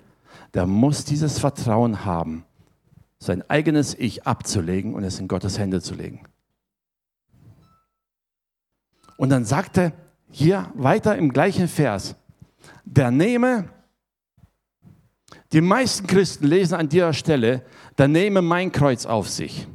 der 0.54 0.66
muss 0.66 1.04
dieses 1.04 1.38
Vertrauen 1.38 2.04
haben, 2.04 2.44
sein 3.18 3.48
eigenes 3.48 3.94
Ich 3.94 4.26
abzulegen 4.26 4.94
und 4.94 5.04
es 5.04 5.20
in 5.20 5.28
Gottes 5.28 5.58
Hände 5.58 5.80
zu 5.80 5.94
legen. 5.94 6.22
Und 9.16 9.30
dann 9.30 9.44
sagte 9.44 9.92
hier 10.30 10.70
weiter 10.74 11.16
im 11.16 11.32
gleichen 11.32 11.68
Vers, 11.68 12.14
der 12.84 13.10
nehme 13.10 13.68
die 15.52 15.60
meisten 15.60 16.06
Christen 16.06 16.46
lesen 16.46 16.74
an 16.74 16.88
dieser 16.88 17.12
Stelle, 17.12 17.62
dann 17.96 18.12
nehme 18.12 18.42
mein 18.42 18.70
Kreuz 18.70 19.06
auf 19.06 19.28
sich. 19.28 19.66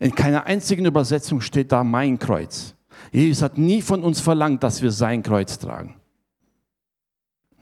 In 0.00 0.14
keiner 0.14 0.44
einzigen 0.46 0.84
Übersetzung 0.84 1.40
steht 1.40 1.70
da 1.70 1.84
mein 1.84 2.18
Kreuz. 2.18 2.74
Jesus 3.12 3.42
hat 3.42 3.56
nie 3.56 3.82
von 3.82 4.02
uns 4.02 4.20
verlangt, 4.20 4.62
dass 4.62 4.82
wir 4.82 4.90
sein 4.90 5.22
Kreuz 5.22 5.58
tragen. 5.58 5.96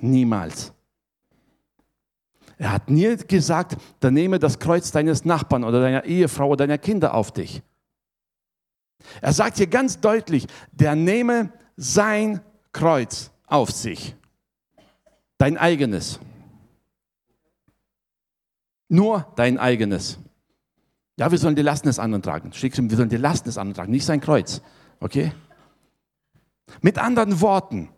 Niemals. 0.01 0.73
Er 2.57 2.73
hat 2.73 2.91
nie 2.91 3.17
gesagt, 3.17 3.77
dann 4.01 4.15
nehme 4.15 4.39
das 4.39 4.59
Kreuz 4.59 4.91
deines 4.91 5.25
Nachbarn 5.25 5.65
oder 5.65 5.81
deiner 5.81 6.05
Ehefrau 6.05 6.49
oder 6.49 6.67
deiner 6.67 6.79
Kinder 6.79 7.15
auf 7.15 7.33
dich. 7.33 7.63
Er 9.21 9.33
sagt 9.33 9.59
hier 9.59 9.67
ganz 9.67 10.01
deutlich, 10.01 10.47
der 10.71 10.95
nehme 10.95 11.53
sein 11.77 12.41
Kreuz 12.73 13.31
auf 13.47 13.71
sich 13.71 14.15
dein 15.43 15.59
eigenes. 15.59 16.21
Nur 18.89 19.27
dein 19.35 19.59
eigenes. 19.59 20.21
Ja, 21.17 21.33
wir 21.33 21.39
sollen 21.39 21.57
die 21.57 21.63
Lasten 21.63 21.89
des 21.89 21.99
anderen 21.99 22.23
tragen. 22.23 22.53
Wir 22.53 22.97
sollen 22.97 23.09
die 23.09 23.17
Lasten 23.17 23.49
des 23.49 23.59
anderen 23.59 23.75
tragen, 23.75 23.91
nicht 23.91 24.07
sein 24.07 24.21
Kreuz. 24.21 24.63
Okay? 25.01 25.33
Mit 26.81 26.97
anderen 26.97 27.41
Worten, 27.41 27.89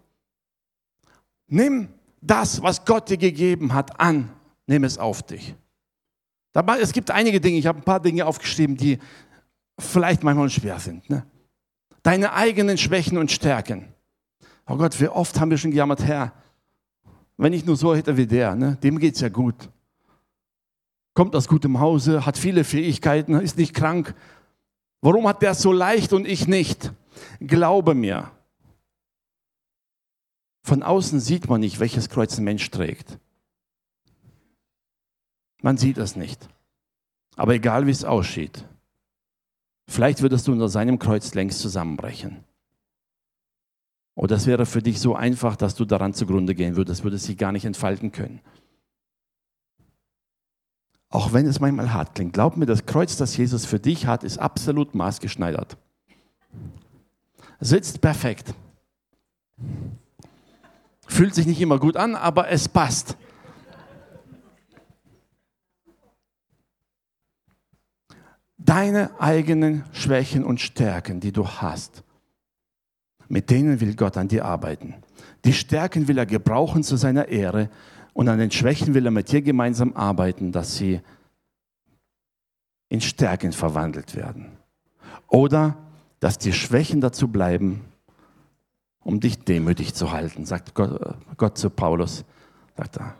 nimm 1.47 1.91
das, 2.23 2.63
was 2.63 2.83
Gott 2.87 3.11
dir 3.11 3.19
gegeben 3.19 3.75
hat, 3.75 4.01
an. 4.01 4.31
Nimm 4.67 4.83
es 4.83 4.97
auf 4.97 5.23
dich. 5.23 5.55
Dabei, 6.55 6.81
es 6.81 6.93
gibt 6.93 7.11
einige 7.11 7.43
Dinge, 7.43 7.59
ich 7.59 7.67
habe 7.67 7.79
ein 7.79 7.85
paar 7.85 8.01
Dinge 8.01 8.25
aufgeschrieben, 8.25 8.79
die 8.79 8.99
vielleicht 9.79 10.23
manchmal 10.23 10.49
schwer 10.49 10.81
sind. 10.81 11.11
Ne? 11.11 11.27
Deine 12.03 12.33
eigenen 12.33 12.79
Schwächen 12.79 13.19
und 13.19 13.31
Stärken. 13.31 13.93
Oh 14.67 14.79
Gott, 14.79 14.99
wie 14.99 15.09
oft 15.09 15.39
haben 15.39 15.51
wir 15.51 15.59
schon 15.59 15.73
gejammert, 15.73 16.03
Herr, 16.05 16.33
wenn 17.37 17.53
ich 17.53 17.65
nur 17.65 17.77
so 17.77 17.95
hätte 17.95 18.17
wie 18.17 18.27
der, 18.27 18.55
ne? 18.55 18.77
dem 18.83 18.99
geht 18.99 19.15
es 19.15 19.21
ja 19.21 19.29
gut. 19.29 19.71
Kommt 21.15 21.37
aus 21.37 21.49
gutem 21.49 21.81
Hause, 21.81 22.27
hat 22.27 22.39
viele 22.39 22.65
Fähigkeiten, 22.65 23.35
ist 23.35 23.57
nicht 23.57 23.75
krank. 23.75 24.15
Warum 25.01 25.29
hat 25.29 25.43
der 25.43 25.53
es 25.53 25.63
so 25.63 25.73
leicht 25.73 26.13
und 26.13 26.27
ich 26.27 26.49
nicht? 26.49 26.93
Glaube 27.41 27.95
mir. 27.95 28.31
Von 30.63 30.83
außen 30.83 31.21
sieht 31.21 31.49
man 31.49 31.61
nicht, 31.61 31.79
welches 31.79 32.09
Kreuz 32.09 32.39
ein 32.39 32.45
Mensch 32.45 32.71
trägt. 32.71 33.19
Man 35.63 35.77
sieht 35.77 35.99
es 35.99 36.17
nicht. 36.17 36.49
Aber 37.37 37.55
egal 37.55 37.87
wie 37.87 37.91
es 37.91 38.05
aussieht, 38.05 38.65
Vielleicht 39.87 40.23
würdest 40.23 40.49
du 40.49 40.53
unter 40.53 40.69
seinem 40.69 40.99
Kreuz 40.99 41.35
längst 41.35 41.61
zusammenbrechen. 41.61 42.45
Oder 44.15 44.37
es 44.37 44.47
wäre 44.47 44.65
für 44.67 44.83
dich 44.83 45.01
so 45.01 45.17
einfach, 45.17 45.57
dass 45.57 45.75
du 45.75 45.85
daran 45.85 46.15
zugrunde 46.15 46.55
gehen 46.55 46.77
würdest, 46.77 47.03
würdest 47.03 47.29
dich 47.29 47.37
gar 47.37 47.53
nicht 47.53 47.65
entfalten 47.65 48.13
können. 48.13 48.41
Auch 51.11 51.33
wenn 51.33 51.47
es 51.47 51.61
manchmal 51.61 51.93
hart 51.93 52.15
klingt, 52.15 52.33
glaub 52.33 52.57
mir, 52.57 52.67
das 52.67 52.87
Kreuz, 52.87 53.17
das 53.17 53.37
Jesus 53.37 53.67
für 53.67 53.81
dich 53.81 54.07
hat, 54.07 54.25
ist 54.25 54.39
absolut 54.39 54.95
maßgeschneidert. 54.95 55.77
Sitzt 57.61 58.01
perfekt. 58.01 58.55
Fühlt 61.07 61.35
sich 61.35 61.47
nicht 61.47 61.61
immer 61.61 61.79
gut 61.79 61.97
an, 61.97 62.15
aber 62.15 62.49
es 62.49 62.69
passt. 62.69 63.17
Deine 68.59 69.21
eigenen 69.21 69.85
Schwächen 69.93 70.45
und 70.45 70.61
Stärken, 70.61 71.21
die 71.21 71.33
du 71.33 71.47
hast, 71.47 72.04
mit 73.29 73.51
denen 73.51 73.81
will 73.81 73.95
Gott 73.95 74.17
an 74.17 74.29
dir 74.29 74.45
arbeiten. 74.45 74.95
Die 75.45 75.53
Stärken 75.53 76.09
will 76.09 76.19
er 76.19 76.27
gebrauchen 76.27 76.83
zu 76.83 76.97
seiner 76.97 77.29
Ehre 77.29 77.71
und 78.13 78.29
an 78.29 78.39
den 78.39 78.51
Schwächen 78.51 78.95
will 78.95 79.07
er 79.07 79.11
mit 79.11 79.31
dir 79.31 79.43
gemeinsam 79.43 79.93
arbeiten, 79.95 80.53
dass 80.53 80.77
sie 80.77 81.01
in 82.89 83.01
Stärken 83.01 83.53
verwandelt 83.53 84.15
werden. 84.15 84.53
Oder 85.29 85.77
dass 86.21 86.39
die 86.39 86.53
Schwächen 86.53 87.01
dazu 87.01 87.29
bleiben, 87.29 87.85
um 89.01 89.21
dich 89.21 89.45
demütig 89.45 89.95
zu 89.95 90.13
halten, 90.13 90.47
sagt 90.47 90.75
Gott, 90.75 91.19
Gott 91.37 91.59
zu 91.59 91.71
Paulus. 91.71 92.25
Sagt 92.77 92.97
er, 92.97 93.15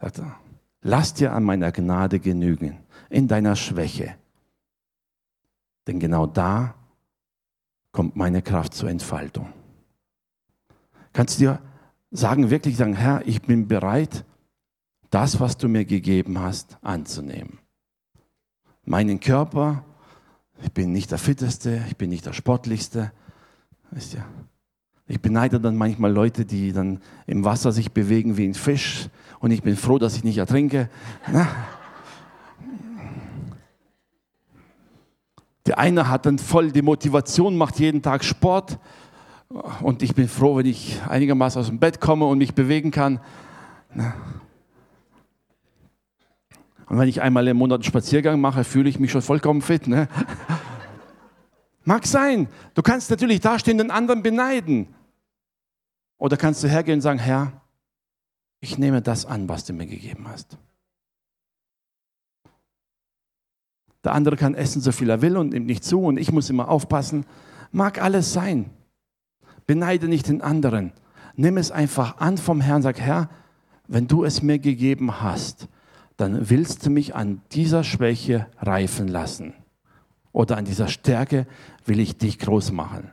sagt 0.00 0.18
er, 0.18 0.36
lass 0.82 1.14
dir 1.14 1.32
an 1.32 1.42
meiner 1.42 1.72
Gnade 1.72 2.20
genügen, 2.20 2.78
in 3.10 3.26
deiner 3.26 3.56
Schwäche. 3.56 4.14
Denn 5.86 5.98
genau 5.98 6.26
da 6.26 6.74
kommt 7.92 8.16
meine 8.16 8.42
Kraft 8.42 8.74
zur 8.74 8.88
Entfaltung. 8.88 9.52
Kannst 11.12 11.38
du 11.38 11.44
dir 11.44 11.58
sagen, 12.10 12.50
wirklich 12.50 12.76
sagen, 12.76 12.94
Herr, 12.94 13.26
ich 13.26 13.42
bin 13.42 13.68
bereit, 13.68 14.24
das, 15.10 15.40
was 15.40 15.58
du 15.58 15.68
mir 15.68 15.84
gegeben 15.84 16.38
hast, 16.38 16.78
anzunehmen. 16.82 17.58
Meinen 18.84 19.20
Körper, 19.20 19.84
ich 20.62 20.72
bin 20.72 20.92
nicht 20.92 21.10
der 21.10 21.18
Fitteste, 21.18 21.82
ich 21.88 21.96
bin 21.96 22.08
nicht 22.08 22.24
der 22.24 22.32
Sportlichste. 22.32 23.12
Ich 25.06 25.20
beneide 25.20 25.60
dann 25.60 25.76
manchmal 25.76 26.10
Leute, 26.10 26.46
die 26.46 26.72
dann 26.72 27.00
im 27.26 27.44
Wasser 27.44 27.72
sich 27.72 27.92
bewegen 27.92 28.38
wie 28.38 28.46
ein 28.46 28.54
Fisch 28.54 29.10
und 29.40 29.50
ich 29.50 29.62
bin 29.62 29.76
froh, 29.76 29.98
dass 29.98 30.16
ich 30.16 30.24
nicht 30.24 30.38
ertrinke. 30.38 30.88
Der 35.72 35.78
eine 35.78 36.10
hat 36.10 36.26
dann 36.26 36.38
voll 36.38 36.70
die 36.70 36.82
Motivation, 36.82 37.56
macht 37.56 37.78
jeden 37.78 38.02
Tag 38.02 38.24
Sport 38.24 38.78
und 39.80 40.02
ich 40.02 40.14
bin 40.14 40.28
froh, 40.28 40.56
wenn 40.56 40.66
ich 40.66 41.00
einigermaßen 41.08 41.62
aus 41.62 41.68
dem 41.68 41.78
Bett 41.78 41.98
komme 41.98 42.26
und 42.26 42.36
mich 42.36 42.54
bewegen 42.54 42.90
kann. 42.90 43.20
Und 43.94 44.12
wenn 46.98 47.08
ich 47.08 47.22
einmal 47.22 47.48
im 47.48 47.56
Monat 47.56 47.76
einen 47.76 47.84
Spaziergang 47.84 48.38
mache, 48.38 48.64
fühle 48.64 48.90
ich 48.90 49.00
mich 49.00 49.10
schon 49.10 49.22
vollkommen 49.22 49.62
fit. 49.62 49.86
Ne? 49.86 50.08
Mag 51.84 52.06
sein. 52.06 52.48
Du 52.74 52.82
kannst 52.82 53.08
natürlich 53.08 53.40
dastehen, 53.40 53.78
den 53.78 53.90
anderen 53.90 54.22
beneiden. 54.22 54.88
Oder 56.18 56.36
kannst 56.36 56.62
du 56.62 56.68
hergehen 56.68 56.96
und 56.96 57.00
sagen, 57.00 57.18
Herr, 57.18 57.62
ich 58.60 58.76
nehme 58.76 59.00
das 59.00 59.24
an, 59.24 59.48
was 59.48 59.64
du 59.64 59.72
mir 59.72 59.86
gegeben 59.86 60.28
hast. 60.28 60.58
Der 64.04 64.14
andere 64.14 64.36
kann 64.36 64.54
essen, 64.54 64.82
so 64.82 64.92
viel 64.92 65.10
er 65.10 65.22
will 65.22 65.36
und 65.36 65.52
nimmt 65.52 65.66
nicht 65.66 65.84
zu 65.84 66.02
und 66.02 66.16
ich 66.16 66.32
muss 66.32 66.50
immer 66.50 66.68
aufpassen. 66.68 67.24
Mag 67.70 68.02
alles 68.02 68.32
sein. 68.32 68.70
Beneide 69.66 70.08
nicht 70.08 70.28
den 70.28 70.42
anderen. 70.42 70.92
Nimm 71.36 71.56
es 71.56 71.70
einfach 71.70 72.18
an 72.18 72.36
vom 72.36 72.60
Herrn. 72.60 72.82
Sag, 72.82 73.00
Herr, 73.00 73.30
wenn 73.86 74.08
du 74.08 74.24
es 74.24 74.42
mir 74.42 74.58
gegeben 74.58 75.22
hast, 75.22 75.68
dann 76.16 76.50
willst 76.50 76.84
du 76.84 76.90
mich 76.90 77.14
an 77.14 77.40
dieser 77.52 77.84
Schwäche 77.84 78.46
reifen 78.58 79.08
lassen 79.08 79.54
oder 80.32 80.56
an 80.56 80.64
dieser 80.64 80.88
Stärke 80.88 81.46
will 81.84 82.00
ich 82.00 82.16
dich 82.16 82.38
groß 82.38 82.72
machen. 82.72 83.12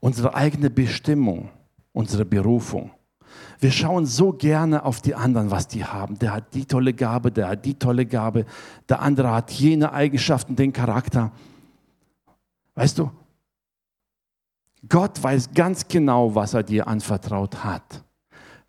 Unsere 0.00 0.34
eigene 0.34 0.70
Bestimmung, 0.70 1.50
unsere 1.92 2.24
Berufung. 2.24 2.90
Wir 3.60 3.70
schauen 3.70 4.06
so 4.06 4.32
gerne 4.32 4.84
auf 4.84 5.00
die 5.00 5.14
anderen, 5.14 5.50
was 5.50 5.68
die 5.68 5.84
haben. 5.84 6.18
Der 6.18 6.32
hat 6.32 6.54
die 6.54 6.66
tolle 6.66 6.92
Gabe, 6.92 7.30
der 7.30 7.48
hat 7.48 7.64
die 7.64 7.74
tolle 7.74 8.06
Gabe, 8.06 8.46
der 8.88 9.00
andere 9.00 9.32
hat 9.32 9.50
jene 9.50 9.92
Eigenschaften, 9.92 10.56
den 10.56 10.72
Charakter. 10.72 11.32
Weißt 12.74 12.98
du, 12.98 13.10
Gott 14.88 15.22
weiß 15.22 15.52
ganz 15.54 15.88
genau, 15.88 16.34
was 16.34 16.54
er 16.54 16.62
dir 16.62 16.86
anvertraut 16.88 17.64
hat. 17.64 18.04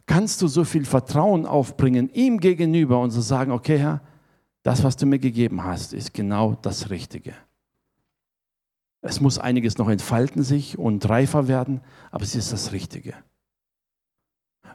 Kannst 0.05 0.41
du 0.41 0.47
so 0.47 0.63
viel 0.63 0.85
Vertrauen 0.85 1.45
aufbringen 1.45 2.09
ihm 2.13 2.39
gegenüber 2.39 2.99
und 2.99 3.11
so 3.11 3.21
sagen, 3.21 3.51
okay 3.51 3.79
Herr, 3.79 4.01
das, 4.63 4.83
was 4.83 4.95
du 4.95 5.05
mir 5.05 5.19
gegeben 5.19 5.63
hast, 5.63 5.93
ist 5.93 6.13
genau 6.13 6.57
das 6.61 6.89
Richtige. 6.89 7.33
Es 9.01 9.21
muss 9.21 9.37
einiges 9.37 9.77
noch 9.77 9.89
entfalten 9.89 10.41
sich 10.41 10.79
und 10.79 11.07
reifer 11.07 11.47
werden, 11.47 11.81
aber 12.11 12.23
es 12.23 12.35
ist 12.35 12.51
das 12.51 12.71
Richtige. 12.71 13.13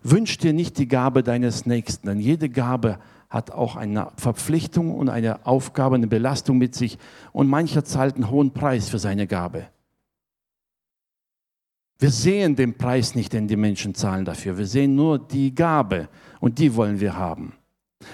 Wünsch 0.02 0.38
dir 0.38 0.52
nicht 0.52 0.78
die 0.78 0.88
Gabe 0.88 1.22
deines 1.22 1.66
Nächsten, 1.66 2.06
denn 2.06 2.20
jede 2.20 2.48
Gabe 2.48 2.98
hat 3.28 3.50
auch 3.52 3.76
eine 3.76 4.08
Verpflichtung 4.16 4.94
und 4.94 5.08
eine 5.08 5.46
Aufgabe, 5.46 5.94
eine 5.94 6.08
Belastung 6.08 6.58
mit 6.58 6.74
sich 6.74 6.98
und 7.32 7.48
mancher 7.48 7.84
zahlt 7.84 8.16
einen 8.16 8.30
hohen 8.30 8.52
Preis 8.52 8.88
für 8.88 8.98
seine 8.98 9.26
Gabe. 9.26 9.68
Wir 12.00 12.10
sehen 12.10 12.56
den 12.56 12.76
Preis 12.76 13.14
nicht, 13.14 13.32
den 13.34 13.46
die 13.46 13.56
Menschen 13.56 13.94
zahlen 13.94 14.24
dafür. 14.24 14.56
Wir 14.56 14.66
sehen 14.66 14.94
nur 14.94 15.18
die 15.18 15.54
Gabe 15.54 16.08
und 16.40 16.58
die 16.58 16.74
wollen 16.74 16.98
wir 16.98 17.14
haben. 17.16 17.52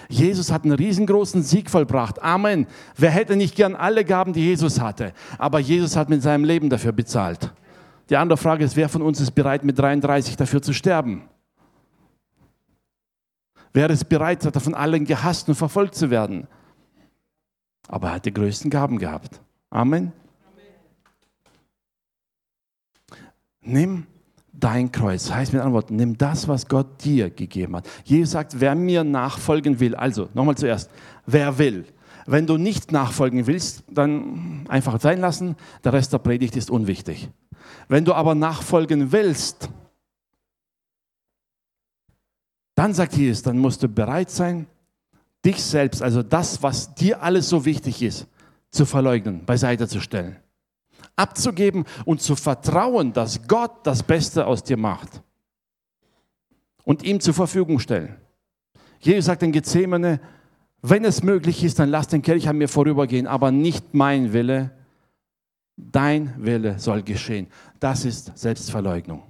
Jesus 0.09 0.51
hat 0.51 0.65
einen 0.65 0.73
riesengroßen 0.73 1.45
Sieg 1.45 1.71
vollbracht. 1.71 2.21
Amen. 2.21 2.67
Wer 2.97 3.11
hätte 3.11 3.37
nicht 3.37 3.55
gern 3.55 3.77
alle 3.77 4.05
Gaben, 4.05 4.33
die 4.33 4.41
Jesus 4.41 4.81
hatte? 4.81 5.13
Aber 5.39 5.61
Jesus 5.61 5.97
hat 5.97 6.09
mit 6.09 6.21
seinem 6.21 6.43
Leben 6.43 6.69
dafür 6.69 6.91
bezahlt. 6.91 7.53
Die 8.11 8.17
andere 8.17 8.37
Frage 8.37 8.65
ist, 8.65 8.77
wer 8.77 8.89
von 8.89 9.03
uns 9.03 9.21
ist 9.21 9.31
bereit, 9.31 9.65
mit 9.65 9.79
33 9.79 10.37
dafür 10.37 10.61
zu 10.61 10.73
sterben? 10.73 11.23
Wer 13.77 13.91
ist 13.91 14.09
bereit, 14.09 14.43
davon 14.43 14.73
allen 14.73 15.05
gehasst 15.05 15.51
und 15.51 15.55
verfolgt 15.55 15.95
zu 15.97 16.09
werden? 16.09 16.47
Aber 17.89 18.09
er 18.09 18.15
hat 18.15 18.25
die 18.25 18.33
größten 18.33 18.71
Gaben 18.71 18.99
gehabt. 18.99 19.43
Amen. 19.69 20.15
Nimm 23.61 24.07
dein 24.51 24.91
Kreuz. 24.91 25.31
Heißt 25.31 25.53
mit 25.53 25.61
anderen 25.61 25.75
Worten, 25.75 25.97
nimm 25.97 26.17
das, 26.17 26.49
was 26.49 26.69
Gott 26.69 27.05
dir 27.05 27.29
gegeben 27.29 27.77
hat. 27.77 27.87
Jesus 28.05 28.31
sagt, 28.31 28.61
wer 28.61 28.75
mir 28.75 29.05
nachfolgen 29.05 29.79
will, 29.79 29.95
also 29.95 30.31
nochmal 30.33 30.57
zuerst, 30.57 30.91
wer 31.27 31.59
will. 31.59 31.85
Wenn 32.25 32.47
du 32.47 32.57
nicht 32.57 32.93
nachfolgen 32.93 33.47
willst, 33.47 33.85
dann 33.91 34.65
einfach 34.71 34.99
sein 35.03 35.21
lassen, 35.21 35.55
der 35.85 35.93
Rest 35.93 36.15
der 36.15 36.19
Predigt 36.19 36.57
ist 36.57 36.71
unwichtig. 36.71 37.29
Wenn 37.89 38.07
du 38.07 38.15
aber 38.15 38.35
nachfolgen 38.35 39.13
willst, 39.13 39.69
dann 42.77 42.95
sagt 42.95 43.17
Jesus, 43.17 43.43
dann 43.43 43.59
musst 43.59 43.83
du 43.83 43.89
bereit 43.89 44.31
sein, 44.31 44.69
dich 45.45 45.63
selbst, 45.65 46.01
also 46.01 46.23
das, 46.23 46.63
was 46.63 46.95
dir 46.95 47.21
alles 47.23 47.49
so 47.49 47.65
wichtig 47.65 48.03
ist, 48.03 48.29
zu 48.71 48.87
verleugnen, 48.87 49.45
beiseite 49.45 49.89
zu 49.89 50.01
stellen 50.01 50.37
abzugeben 51.17 51.85
und 52.05 52.21
zu 52.21 52.37
vertrauen, 52.37 53.13
dass 53.13 53.49
Gott 53.49 53.87
das 53.87 54.03
Beste 54.03 54.47
aus 54.47 54.63
dir 54.63 54.77
macht 54.77 55.23
und 56.85 57.03
ihm 57.03 57.21
zur 57.21 57.35
Verfügung 57.35 57.79
stellen. 57.79 58.17
Jesus 59.01 59.25
sagt 59.25 59.43
in 59.43 59.53
Gethsemane, 59.53 60.21
wenn 60.83 61.05
es 61.05 61.23
möglich 61.23 61.65
ist, 61.65 61.79
dann 61.79 61.91
lass 61.91 62.09
den 62.09 62.23
Kelch 62.23 62.49
an 62.49 62.59
mir 62.59 62.69
vorübergehen, 62.69 63.27
aber 63.27 63.51
nicht 63.51 63.95
mein 63.95 64.33
Wille, 64.33 64.71
dein 65.77 66.35
Wille 66.39 66.79
soll 66.79 67.03
geschehen. 67.03 67.49
Das 67.81 68.05
ist 68.05 68.37
Selbstverleugnung. 68.39 69.23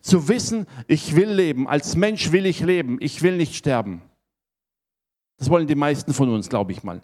Zu 0.00 0.28
wissen, 0.28 0.66
ich 0.86 1.16
will 1.16 1.30
leben, 1.30 1.68
als 1.68 1.96
Mensch 1.96 2.32
will 2.32 2.46
ich 2.46 2.60
leben, 2.60 2.98
ich 3.00 3.22
will 3.22 3.36
nicht 3.36 3.54
sterben. 3.54 4.02
Das 5.38 5.50
wollen 5.50 5.66
die 5.66 5.74
meisten 5.74 6.14
von 6.14 6.28
uns, 6.28 6.48
glaube 6.48 6.72
ich 6.72 6.82
mal 6.82 7.02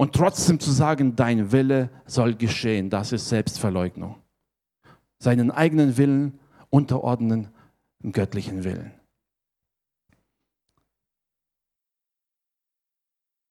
und 0.00 0.14
trotzdem 0.14 0.58
zu 0.58 0.70
sagen, 0.70 1.14
dein 1.14 1.52
Wille 1.52 1.90
soll 2.06 2.34
geschehen, 2.34 2.88
das 2.88 3.12
ist 3.12 3.28
Selbstverleugnung. 3.28 4.16
Seinen 5.18 5.50
eigenen 5.50 5.98
Willen 5.98 6.40
unterordnen 6.70 7.48
im 8.02 8.12
göttlichen 8.12 8.64
Willen. 8.64 8.92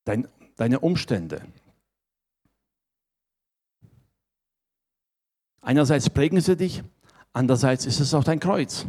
Dein, 0.05 0.27
deine 0.55 0.79
Umstände. 0.79 1.45
Einerseits 5.61 6.09
prägen 6.09 6.41
sie 6.41 6.57
dich, 6.57 6.81
andererseits 7.39 7.85
ist 7.85 8.01
es 8.01 8.13
auch 8.13 8.25
dein 8.25 8.41
Kreuz. 8.41 8.85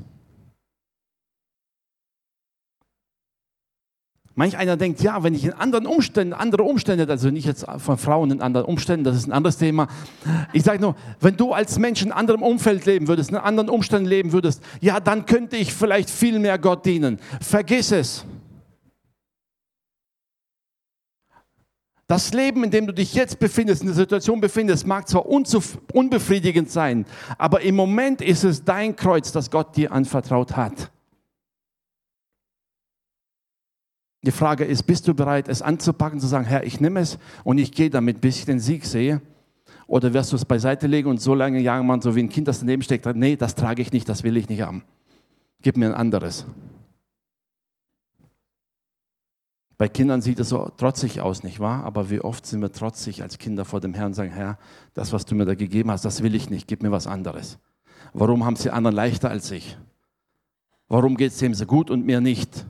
Manch 4.35 4.57
einer 4.57 4.77
denkt, 4.77 5.03
ja, 5.03 5.23
wenn 5.23 5.35
ich 5.35 5.45
in 5.45 5.53
anderen 5.53 5.87
Umständen, 5.87 6.33
andere 6.33 6.65
Umstände, 6.65 7.07
also 7.09 7.31
nicht 7.31 7.45
jetzt 7.45 7.65
von 7.79 7.97
Frauen 7.97 8.31
in 8.33 8.41
anderen 8.41 8.67
Umständen, 8.67 9.05
das 9.05 9.17
ist 9.17 9.29
ein 9.29 9.33
anderes 9.33 9.59
Thema. 9.59 9.87
Ich 10.53 10.65
sage 10.65 10.81
nur, 10.81 10.97
wenn 11.21 11.37
du 11.37 11.53
als 11.53 11.79
Mensch 11.79 12.03
in 12.03 12.11
anderem 12.11 12.43
Umfeld 12.43 12.87
leben 12.87 13.07
würdest, 13.07 13.31
in 13.31 13.37
anderen 13.37 13.69
Umständen 13.69 14.09
leben 14.09 14.33
würdest, 14.33 14.63
ja, 14.81 14.99
dann 14.99 15.27
könnte 15.27 15.57
ich 15.57 15.73
vielleicht 15.73 16.11
viel 16.11 16.39
mehr 16.39 16.59
Gott 16.59 16.85
dienen. 16.85 17.21
Vergiss 17.41 17.93
es. 17.93 18.25
Das 22.11 22.33
Leben, 22.35 22.65
in 22.65 22.73
dem 22.73 22.89
du 22.89 22.93
dich 22.93 23.15
jetzt 23.15 23.39
befindest, 23.39 23.83
in 23.83 23.87
der 23.87 23.95
Situation 23.95 24.41
befindest, 24.41 24.85
mag 24.85 25.09
zwar 25.09 25.27
unbefriedigend 25.27 26.69
sein, 26.69 27.07
aber 27.39 27.61
im 27.61 27.77
Moment 27.77 28.21
ist 28.21 28.43
es 28.43 28.65
dein 28.65 28.97
Kreuz, 28.97 29.31
das 29.31 29.49
Gott 29.49 29.77
dir 29.77 29.93
anvertraut 29.93 30.57
hat. 30.57 30.91
Die 34.25 34.33
Frage 34.33 34.65
ist, 34.65 34.83
bist 34.83 35.07
du 35.07 35.15
bereit, 35.15 35.49
es 35.49 35.63
anzupacken, 35.63 36.19
zu 36.19 36.27
sagen, 36.27 36.47
Herr, 36.47 36.65
ich 36.65 36.81
nehme 36.81 36.99
es 36.99 37.17
und 37.45 37.59
ich 37.59 37.71
gehe 37.71 37.91
damit, 37.91 38.21
bis 38.21 38.39
ich 38.39 38.45
den 38.45 38.59
Sieg 38.59 38.87
sehe? 38.87 39.21
Oder 39.87 40.13
wirst 40.13 40.33
du 40.33 40.37
es 40.37 40.45
beiseite 40.45 40.89
legen 40.89 41.09
und 41.09 41.21
so 41.21 41.33
lange 41.37 41.61
jagen 41.61 41.87
man, 41.87 42.01
so 42.01 42.17
wie 42.17 42.25
ein 42.25 42.29
Kind, 42.29 42.49
das 42.49 42.59
daneben 42.59 42.83
steckt, 42.83 43.07
nee, 43.15 43.37
das 43.37 43.55
trage 43.55 43.83
ich 43.83 43.93
nicht, 43.93 44.09
das 44.09 44.25
will 44.25 44.37
ich 44.37 44.49
nicht 44.49 44.63
haben. 44.63 44.83
Gib 45.63 45.77
mir 45.77 45.87
ein 45.87 45.95
anderes. 45.95 46.45
Bei 49.81 49.89
Kindern 49.89 50.21
sieht 50.21 50.39
es 50.39 50.51
so 50.51 50.71
trotzig 50.77 51.23
aus, 51.23 51.43
nicht 51.43 51.59
wahr? 51.59 51.85
Aber 51.85 52.11
wie 52.11 52.21
oft 52.21 52.45
sind 52.45 52.61
wir 52.61 52.71
trotzig 52.71 53.23
als 53.23 53.39
Kinder 53.39 53.65
vor 53.65 53.81
dem 53.81 53.95
Herrn 53.95 54.09
und 54.09 54.13
sagen, 54.13 54.31
Herr, 54.31 54.59
das, 54.93 55.15
was 55.15 55.25
du 55.25 55.35
mir 55.35 55.47
da 55.47 55.55
gegeben 55.55 55.91
hast, 55.91 56.05
das 56.05 56.23
will 56.23 56.35
ich 56.35 56.51
nicht, 56.51 56.69
gib 56.69 56.83
mir 56.83 56.93
was 56.93 57.07
anderes. 57.07 57.59
Warum 58.13 58.45
haben 58.45 58.57
es 58.57 58.61
die 58.61 58.73
anderen 58.73 58.95
leichter 58.95 59.31
als 59.31 59.51
ich? 59.51 59.79
Warum 60.89 61.17
geht 61.17 61.33
es 61.33 61.39
dem 61.39 61.55
so 61.55 61.65
gut 61.65 61.89
und 61.89 62.05
mir 62.05 62.21
nicht? 62.21 62.67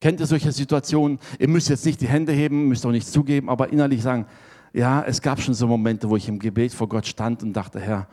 Kennt 0.00 0.18
ihr 0.18 0.26
solche 0.26 0.50
Situationen? 0.50 1.20
Ihr 1.38 1.46
müsst 1.46 1.68
jetzt 1.68 1.86
nicht 1.86 2.00
die 2.00 2.08
Hände 2.08 2.32
heben, 2.32 2.66
müsst 2.66 2.84
auch 2.84 2.90
nichts 2.90 3.12
zugeben, 3.12 3.48
aber 3.48 3.70
innerlich 3.70 4.02
sagen, 4.02 4.26
ja, 4.72 5.04
es 5.04 5.22
gab 5.22 5.40
schon 5.40 5.54
so 5.54 5.68
Momente, 5.68 6.10
wo 6.10 6.16
ich 6.16 6.26
im 6.26 6.40
Gebet 6.40 6.74
vor 6.74 6.88
Gott 6.88 7.06
stand 7.06 7.44
und 7.44 7.52
dachte, 7.52 7.78
Herr, 7.78 8.08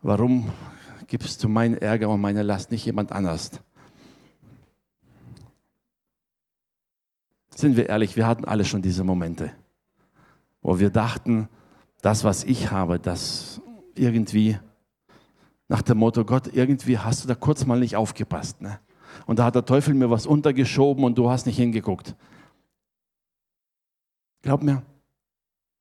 warum 0.00 0.50
gibst 1.06 1.44
du 1.44 1.50
meinen 1.50 1.76
Ärger 1.76 2.08
und 2.08 2.22
meine 2.22 2.42
Last 2.42 2.70
nicht 2.70 2.86
jemand 2.86 3.12
anders? 3.12 3.60
Sind 7.60 7.76
wir 7.76 7.90
ehrlich, 7.90 8.16
wir 8.16 8.26
hatten 8.26 8.46
alle 8.46 8.64
schon 8.64 8.80
diese 8.80 9.04
Momente, 9.04 9.52
wo 10.62 10.78
wir 10.78 10.88
dachten, 10.88 11.46
das, 12.00 12.24
was 12.24 12.42
ich 12.44 12.70
habe, 12.70 12.98
das 12.98 13.60
irgendwie 13.94 14.58
nach 15.68 15.82
dem 15.82 15.98
Motto, 15.98 16.24
Gott, 16.24 16.48
irgendwie 16.54 16.96
hast 16.96 17.22
du 17.22 17.28
da 17.28 17.34
kurz 17.34 17.66
mal 17.66 17.78
nicht 17.78 17.96
aufgepasst. 17.96 18.62
Ne? 18.62 18.80
Und 19.26 19.38
da 19.38 19.44
hat 19.44 19.56
der 19.56 19.66
Teufel 19.66 19.92
mir 19.92 20.08
was 20.08 20.24
untergeschoben 20.24 21.04
und 21.04 21.18
du 21.18 21.28
hast 21.28 21.44
nicht 21.44 21.58
hingeguckt. 21.58 22.16
Glaub 24.40 24.62
mir, 24.62 24.82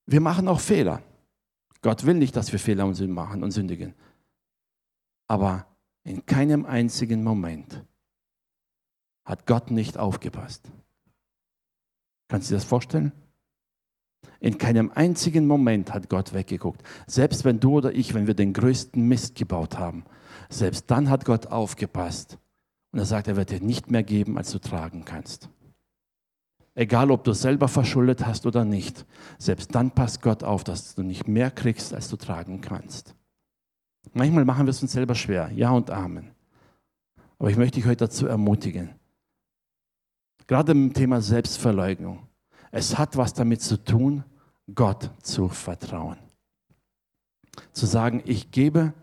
wir 0.05 0.19
machen 0.19 0.49
auch 0.49 0.59
Fehler. 0.59 1.01
Gott 1.81 2.05
will 2.05 2.15
nicht, 2.15 2.35
dass 2.35 2.51
wir 2.51 2.59
Fehler 2.59 2.85
und 2.85 2.95
Sünden 2.95 3.15
machen 3.15 3.41
und 3.41 3.51
sündigen. 3.51 3.93
Aber 5.27 5.65
in 6.03 6.25
keinem 6.25 6.65
einzigen 6.65 7.23
Moment 7.23 7.85
hat 9.23 9.45
Gott 9.45 9.71
nicht 9.71 9.97
aufgepasst. 9.97 10.69
Kannst 12.29 12.49
du 12.49 12.53
dir 12.53 12.57
das 12.57 12.65
vorstellen? 12.65 13.11
In 14.39 14.57
keinem 14.57 14.91
einzigen 14.95 15.47
Moment 15.47 15.93
hat 15.93 16.09
Gott 16.09 16.33
weggeguckt. 16.33 16.81
Selbst 17.07 17.43
wenn 17.43 17.59
du 17.59 17.73
oder 17.73 17.93
ich, 17.93 18.13
wenn 18.13 18.27
wir 18.27 18.33
den 18.33 18.53
größten 18.53 19.05
Mist 19.05 19.35
gebaut 19.35 19.77
haben, 19.77 20.05
selbst 20.49 20.89
dann 20.89 21.09
hat 21.09 21.25
Gott 21.25 21.47
aufgepasst. 21.47 22.37
Und 22.91 22.99
er 22.99 23.05
sagt, 23.05 23.27
er 23.27 23.35
wird 23.35 23.51
dir 23.51 23.59
nicht 23.59 23.91
mehr 23.91 24.03
geben, 24.03 24.37
als 24.37 24.51
du 24.51 24.59
tragen 24.59 25.03
kannst. 25.03 25.49
Egal, 26.75 27.11
ob 27.11 27.23
du 27.25 27.33
selber 27.33 27.67
verschuldet 27.67 28.25
hast 28.25 28.45
oder 28.45 28.63
nicht, 28.63 29.05
selbst 29.37 29.75
dann 29.75 29.91
passt 29.91 30.21
Gott 30.21 30.43
auf, 30.43 30.63
dass 30.63 30.95
du 30.95 31.03
nicht 31.03 31.27
mehr 31.27 31.51
kriegst, 31.51 31.93
als 31.93 32.07
du 32.07 32.15
tragen 32.15 32.61
kannst. 32.61 33.15
Manchmal 34.13 34.45
machen 34.45 34.65
wir 34.65 34.71
es 34.71 34.81
uns 34.81 34.93
selber 34.93 35.15
schwer. 35.15 35.51
Ja 35.53 35.71
und 35.71 35.91
Amen. 35.91 36.31
Aber 37.37 37.49
ich 37.49 37.57
möchte 37.57 37.75
dich 37.75 37.85
heute 37.85 38.05
dazu 38.05 38.27
ermutigen, 38.27 38.91
Gerade 40.49 40.71
im 40.71 40.91
Thema 40.91 41.21
Selbstverleugnung. 41.21 42.27
Es 42.71 42.97
hat 42.97 43.15
was 43.15 43.35
damit 43.35 43.61
zu 43.61 43.77
tun, 43.77 44.23
Gott 44.73 45.11
zu 45.21 45.47
vertrauen. 45.47 46.17
Zu 47.71 47.85
sagen, 47.85 48.23
ich 48.25 48.49
gebe 48.49 48.95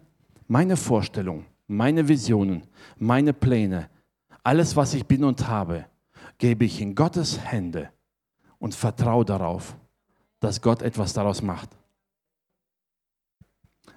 meine 0.48 0.76
Vorstellung, 0.76 1.46
meine 1.68 2.09
Visionen, 2.09 2.66
meine 2.96 3.32
Pläne, 3.32 3.88
alles, 4.42 4.74
was 4.74 4.92
ich 4.94 5.06
bin 5.06 5.22
und 5.22 5.46
habe, 5.46 5.87
gebe 6.38 6.64
ich 6.64 6.80
in 6.80 6.96
Gottes 6.96 7.38
Hände 7.38 7.92
und 8.59 8.74
vertraue 8.74 9.24
darauf, 9.24 9.76
dass 10.40 10.61
Gott 10.61 10.82
etwas 10.82 11.12
daraus 11.12 11.42
macht. 11.42 11.70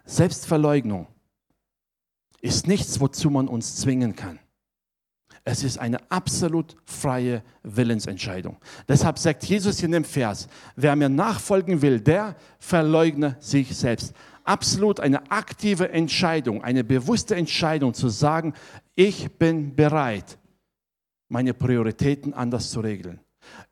Selbstverleugnung 0.06 1.08
ist 2.42 2.68
nichts, 2.68 3.00
wozu 3.00 3.32
man 3.32 3.48
uns 3.48 3.78
zwingen 3.78 4.16
kann. 4.16 4.38
Es 5.44 5.64
ist 5.64 5.78
eine 5.78 6.00
absolut 6.12 6.76
freie 6.86 7.44
Willensentscheidung. 7.64 8.58
Deshalb 8.88 9.18
sagt 9.18 9.46
Jesus 9.46 9.82
in 9.82 9.92
dem 9.92 10.04
Vers, 10.04 10.48
wer 10.76 10.96
mir 10.96 11.10
nachfolgen 11.10 11.82
will, 11.82 12.00
der 12.00 12.36
verleugne 12.60 13.38
sich 13.40 13.76
selbst. 13.76 14.14
Absolut 14.44 15.00
eine 15.00 15.32
aktive 15.32 15.90
Entscheidung, 15.90 16.64
eine 16.64 16.84
bewusste 16.84 17.36
Entscheidung 17.36 17.94
zu 17.94 18.10
sagen, 18.10 18.54
ich 18.96 19.32
bin 19.38 19.76
bereit, 19.76 20.38
meine 21.28 21.54
Prioritäten 21.54 22.34
anders 22.34 22.72
zu 22.72 22.80
regeln. 22.80 23.20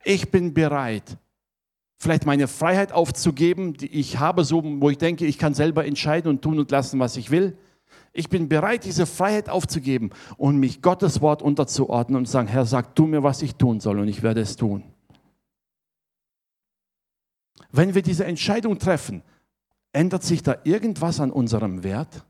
Ich 0.04 0.30
bin 0.30 0.54
bereit, 0.54 1.18
vielleicht 1.98 2.26
meine 2.26 2.48
Freiheit 2.48 2.92
aufzugeben, 2.92 3.74
die 3.74 3.88
ich 3.88 4.18
habe, 4.18 4.44
so 4.44 4.62
wo 4.64 4.88
ich 4.90 4.98
denke, 4.98 5.26
ich 5.26 5.38
kann 5.38 5.54
selber 5.54 5.84
entscheiden 5.84 6.30
und 6.30 6.42
tun 6.42 6.58
und 6.58 6.70
lassen, 6.70 6.98
was 7.00 7.16
ich 7.16 7.30
will 7.30 7.58
ich 8.12 8.28
bin 8.28 8.48
bereit, 8.48 8.84
diese 8.84 9.06
Freiheit 9.06 9.48
aufzugeben 9.48 10.10
und 10.36 10.58
mich 10.58 10.82
Gottes 10.82 11.20
Wort 11.20 11.42
unterzuordnen 11.42 12.16
und 12.18 12.26
zu 12.26 12.32
sagen, 12.32 12.48
Herr, 12.48 12.66
sag 12.66 12.94
du 12.94 13.06
mir, 13.06 13.22
was 13.22 13.42
ich 13.42 13.54
tun 13.56 13.80
soll 13.80 13.98
und 14.00 14.08
ich 14.08 14.22
werde 14.22 14.40
es 14.40 14.56
tun. 14.56 14.84
Wenn 17.70 17.94
wir 17.94 18.02
diese 18.02 18.24
Entscheidung 18.24 18.78
treffen, 18.78 19.22
ändert 19.92 20.22
sich 20.22 20.42
da 20.42 20.56
irgendwas 20.64 21.20
an 21.20 21.30
unserem 21.30 21.84
Wert? 21.84 22.24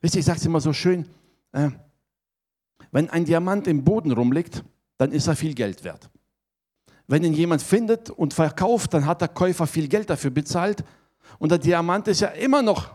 Wisst 0.00 0.14
ihr, 0.14 0.20
ich 0.20 0.26
sage 0.26 0.38
es 0.38 0.46
immer 0.46 0.60
so 0.60 0.72
schön, 0.72 1.08
äh, 1.52 1.70
wenn 2.90 3.08
ein 3.08 3.24
Diamant 3.24 3.66
im 3.66 3.82
Boden 3.82 4.12
rumliegt, 4.12 4.62
dann 4.98 5.12
ist 5.12 5.26
er 5.26 5.36
viel 5.36 5.54
Geld 5.54 5.82
wert. 5.82 6.10
Wenn 7.06 7.24
ihn 7.24 7.32
jemand 7.32 7.62
findet 7.62 8.10
und 8.10 8.34
verkauft, 8.34 8.94
dann 8.94 9.06
hat 9.06 9.20
der 9.20 9.28
Käufer 9.28 9.66
viel 9.66 9.88
Geld 9.88 10.10
dafür 10.10 10.30
bezahlt 10.30 10.84
und 11.38 11.50
der 11.50 11.58
Diamant 11.58 12.08
ist 12.08 12.20
ja 12.20 12.28
immer 12.28 12.62
noch 12.62 12.90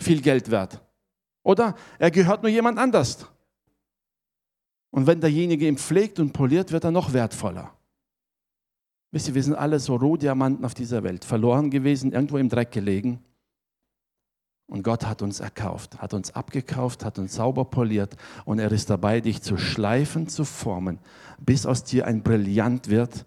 viel 0.00 0.20
Geld 0.20 0.50
wert. 0.50 0.80
Oder 1.42 1.74
er 1.98 2.10
gehört 2.10 2.42
nur 2.42 2.50
jemand 2.50 2.78
anders. 2.78 3.26
Und 4.90 5.06
wenn 5.06 5.20
derjenige 5.20 5.68
ihn 5.68 5.78
pflegt 5.78 6.18
und 6.18 6.32
poliert, 6.32 6.72
wird 6.72 6.84
er 6.84 6.90
noch 6.90 7.12
wertvoller. 7.12 7.72
Wisst 9.12 9.28
ihr, 9.28 9.34
wir 9.34 9.42
sind 9.42 9.54
alle 9.54 9.78
so 9.78 9.96
Rohdiamanten 9.96 10.64
auf 10.64 10.74
dieser 10.74 11.02
Welt, 11.02 11.24
verloren 11.24 11.70
gewesen, 11.70 12.12
irgendwo 12.12 12.38
im 12.38 12.48
Dreck 12.48 12.72
gelegen. 12.72 13.22
Und 14.66 14.82
Gott 14.82 15.06
hat 15.06 15.22
uns 15.22 15.38
erkauft, 15.38 15.98
hat 15.98 16.12
uns 16.12 16.32
abgekauft, 16.34 17.04
hat 17.04 17.18
uns 17.18 17.36
sauber 17.36 17.64
poliert 17.64 18.16
und 18.44 18.58
er 18.58 18.72
ist 18.72 18.90
dabei, 18.90 19.20
dich 19.20 19.40
zu 19.40 19.56
schleifen, 19.56 20.28
zu 20.28 20.44
formen, 20.44 20.98
bis 21.38 21.66
aus 21.66 21.84
dir 21.84 22.06
ein 22.06 22.22
Brillant 22.24 22.88
wird, 22.88 23.26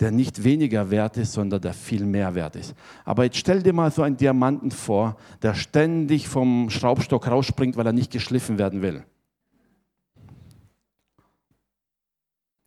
der 0.00 0.10
nicht 0.10 0.42
weniger 0.42 0.90
wert 0.90 1.16
ist, 1.16 1.32
sondern 1.32 1.60
der 1.60 1.74
viel 1.74 2.04
mehr 2.04 2.34
wert 2.34 2.56
ist. 2.56 2.74
Aber 3.04 3.24
jetzt 3.24 3.36
stell 3.36 3.62
dir 3.62 3.72
mal 3.72 3.92
so 3.92 4.02
einen 4.02 4.16
Diamanten 4.16 4.70
vor, 4.70 5.16
der 5.42 5.54
ständig 5.54 6.28
vom 6.28 6.70
Schraubstock 6.70 7.28
rausspringt, 7.28 7.76
weil 7.76 7.86
er 7.86 7.92
nicht 7.92 8.10
geschliffen 8.10 8.58
werden 8.58 8.82
will. 8.82 9.04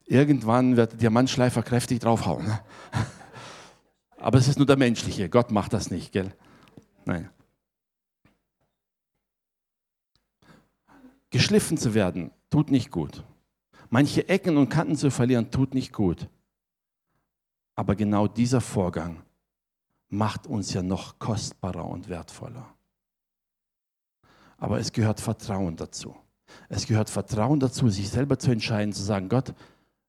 Irgendwann 0.05 0.77
wird 0.77 0.93
der 0.93 0.99
Diamantschleifer 0.99 1.63
kräftig 1.63 1.99
draufhauen. 1.99 2.45
Ne? 2.45 2.59
Aber 4.17 4.37
es 4.37 4.47
ist 4.47 4.57
nur 4.57 4.67
der 4.67 4.77
menschliche. 4.77 5.29
Gott 5.29 5.51
macht 5.51 5.73
das 5.73 5.89
nicht, 5.89 6.11
gell? 6.11 6.31
Nein. 7.05 7.29
Geschliffen 11.31 11.77
zu 11.77 11.93
werden, 11.93 12.31
tut 12.49 12.71
nicht 12.71 12.91
gut. 12.91 13.23
Manche 13.89 14.29
Ecken 14.29 14.57
und 14.57 14.69
Kanten 14.69 14.95
zu 14.95 15.11
verlieren, 15.11 15.51
tut 15.51 15.73
nicht 15.73 15.91
gut. 15.91 16.29
Aber 17.75 17.95
genau 17.95 18.27
dieser 18.27 18.61
Vorgang 18.61 19.21
macht 20.09 20.47
uns 20.47 20.73
ja 20.73 20.81
noch 20.81 21.19
kostbarer 21.19 21.85
und 21.85 22.09
wertvoller. 22.09 22.73
Aber 24.57 24.79
es 24.79 24.93
gehört 24.93 25.19
Vertrauen 25.19 25.75
dazu. 25.75 26.15
Es 26.69 26.87
gehört 26.87 27.09
Vertrauen 27.09 27.59
dazu, 27.59 27.89
sich 27.89 28.09
selber 28.09 28.39
zu 28.39 28.51
entscheiden, 28.51 28.93
zu 28.93 29.03
sagen, 29.03 29.29
Gott, 29.29 29.53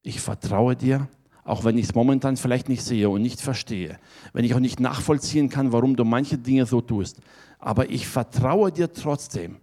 ich 0.02 0.20
vertraue 0.20 0.76
dir, 0.76 1.08
auch 1.42 1.64
wenn 1.64 1.78
ich 1.78 1.86
es 1.86 1.94
momentan 1.94 2.36
vielleicht 2.36 2.68
nicht 2.68 2.82
sehe 2.82 3.08
und 3.08 3.22
nicht 3.22 3.40
verstehe, 3.40 3.98
wenn 4.32 4.44
ich 4.44 4.54
auch 4.54 4.60
nicht 4.60 4.80
nachvollziehen 4.80 5.48
kann, 5.48 5.72
warum 5.72 5.96
du 5.96 6.04
manche 6.04 6.38
Dinge 6.38 6.66
so 6.66 6.80
tust. 6.80 7.20
Aber 7.58 7.90
ich 7.90 8.06
vertraue 8.06 8.70
dir 8.70 8.92
trotzdem. 8.92 9.56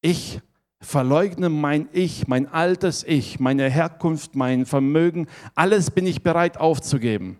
Ich 0.00 0.40
Verleugne 0.82 1.48
mein 1.48 1.88
Ich, 1.92 2.26
mein 2.26 2.48
altes 2.48 3.04
Ich, 3.04 3.38
meine 3.38 3.70
Herkunft, 3.70 4.34
mein 4.34 4.66
Vermögen, 4.66 5.28
alles 5.54 5.92
bin 5.92 6.06
ich 6.06 6.24
bereit 6.24 6.58
aufzugeben. 6.58 7.38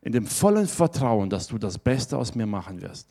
In 0.00 0.10
dem 0.12 0.26
vollen 0.26 0.66
Vertrauen, 0.66 1.30
dass 1.30 1.46
du 1.46 1.58
das 1.58 1.78
Beste 1.78 2.18
aus 2.18 2.34
mir 2.34 2.46
machen 2.46 2.82
wirst. 2.82 3.08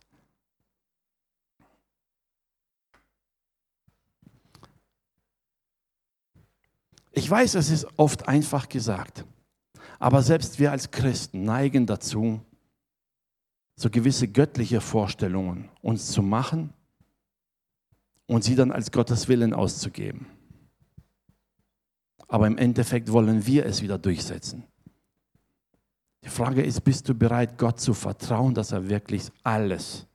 Ich 7.12 7.32
weiß, 7.32 7.56
es 7.56 7.70
ist 7.70 7.88
oft 7.96 8.28
einfach 8.28 8.68
gesagt, 8.68 9.26
aber 10.00 10.22
selbst 10.22 10.60
wir 10.60 10.72
als 10.72 10.92
Christen 10.92 11.44
neigen 11.44 11.86
dazu, 11.88 12.42
so 13.78 13.90
gewisse 13.90 14.28
göttliche 14.28 14.82
Vorstellungen 14.82 15.70
uns 15.82 16.12
zu 16.12 16.22
machen 16.22 16.74
und 18.28 18.44
sie 18.44 18.56
dann 18.56 18.72
als 18.72 18.92
Gottes 18.92 19.28
Willen 19.28 19.54
auszugeben. 19.54 20.28
Aber 22.28 22.46
im 22.46 22.58
Endeffekt 22.58 23.12
wollen 23.12 23.48
wir 23.48 23.66
es 23.66 23.82
wieder 23.82 23.98
durchsetzen. 23.98 24.66
Die 26.24 26.30
Frage 26.30 26.62
ist, 26.62 26.82
bist 26.82 27.08
du 27.08 27.16
bereit, 27.16 27.58
Gott 27.58 27.80
zu 27.80 27.94
vertrauen, 27.94 28.54
dass 28.54 28.74
er 28.74 28.90
wirklich 28.90 29.32
alles, 29.44 30.06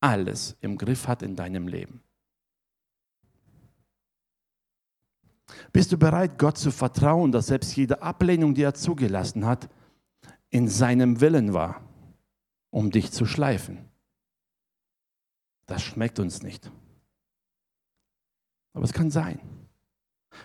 alles 0.00 0.56
im 0.60 0.78
Griff 0.78 1.08
hat 1.08 1.22
in 1.22 1.34
deinem 1.34 1.66
Leben? 1.66 2.00
Bist 5.72 5.90
du 5.90 5.98
bereit, 5.98 6.38
Gott 6.38 6.58
zu 6.58 6.70
vertrauen, 6.70 7.32
dass 7.32 7.48
selbst 7.48 7.74
jede 7.74 8.02
Ablehnung, 8.02 8.54
die 8.54 8.62
er 8.62 8.74
zugelassen 8.74 9.46
hat, 9.46 9.68
in 10.50 10.68
seinem 10.68 11.20
Willen 11.20 11.52
war, 11.52 11.82
um 12.70 12.90
dich 12.90 13.10
zu 13.10 13.26
schleifen? 13.26 13.78
Das 15.66 15.82
schmeckt 15.82 16.18
uns 16.18 16.42
nicht. 16.42 16.70
Aber 18.78 18.84
es 18.84 18.92
kann 18.92 19.10
sein. 19.10 19.40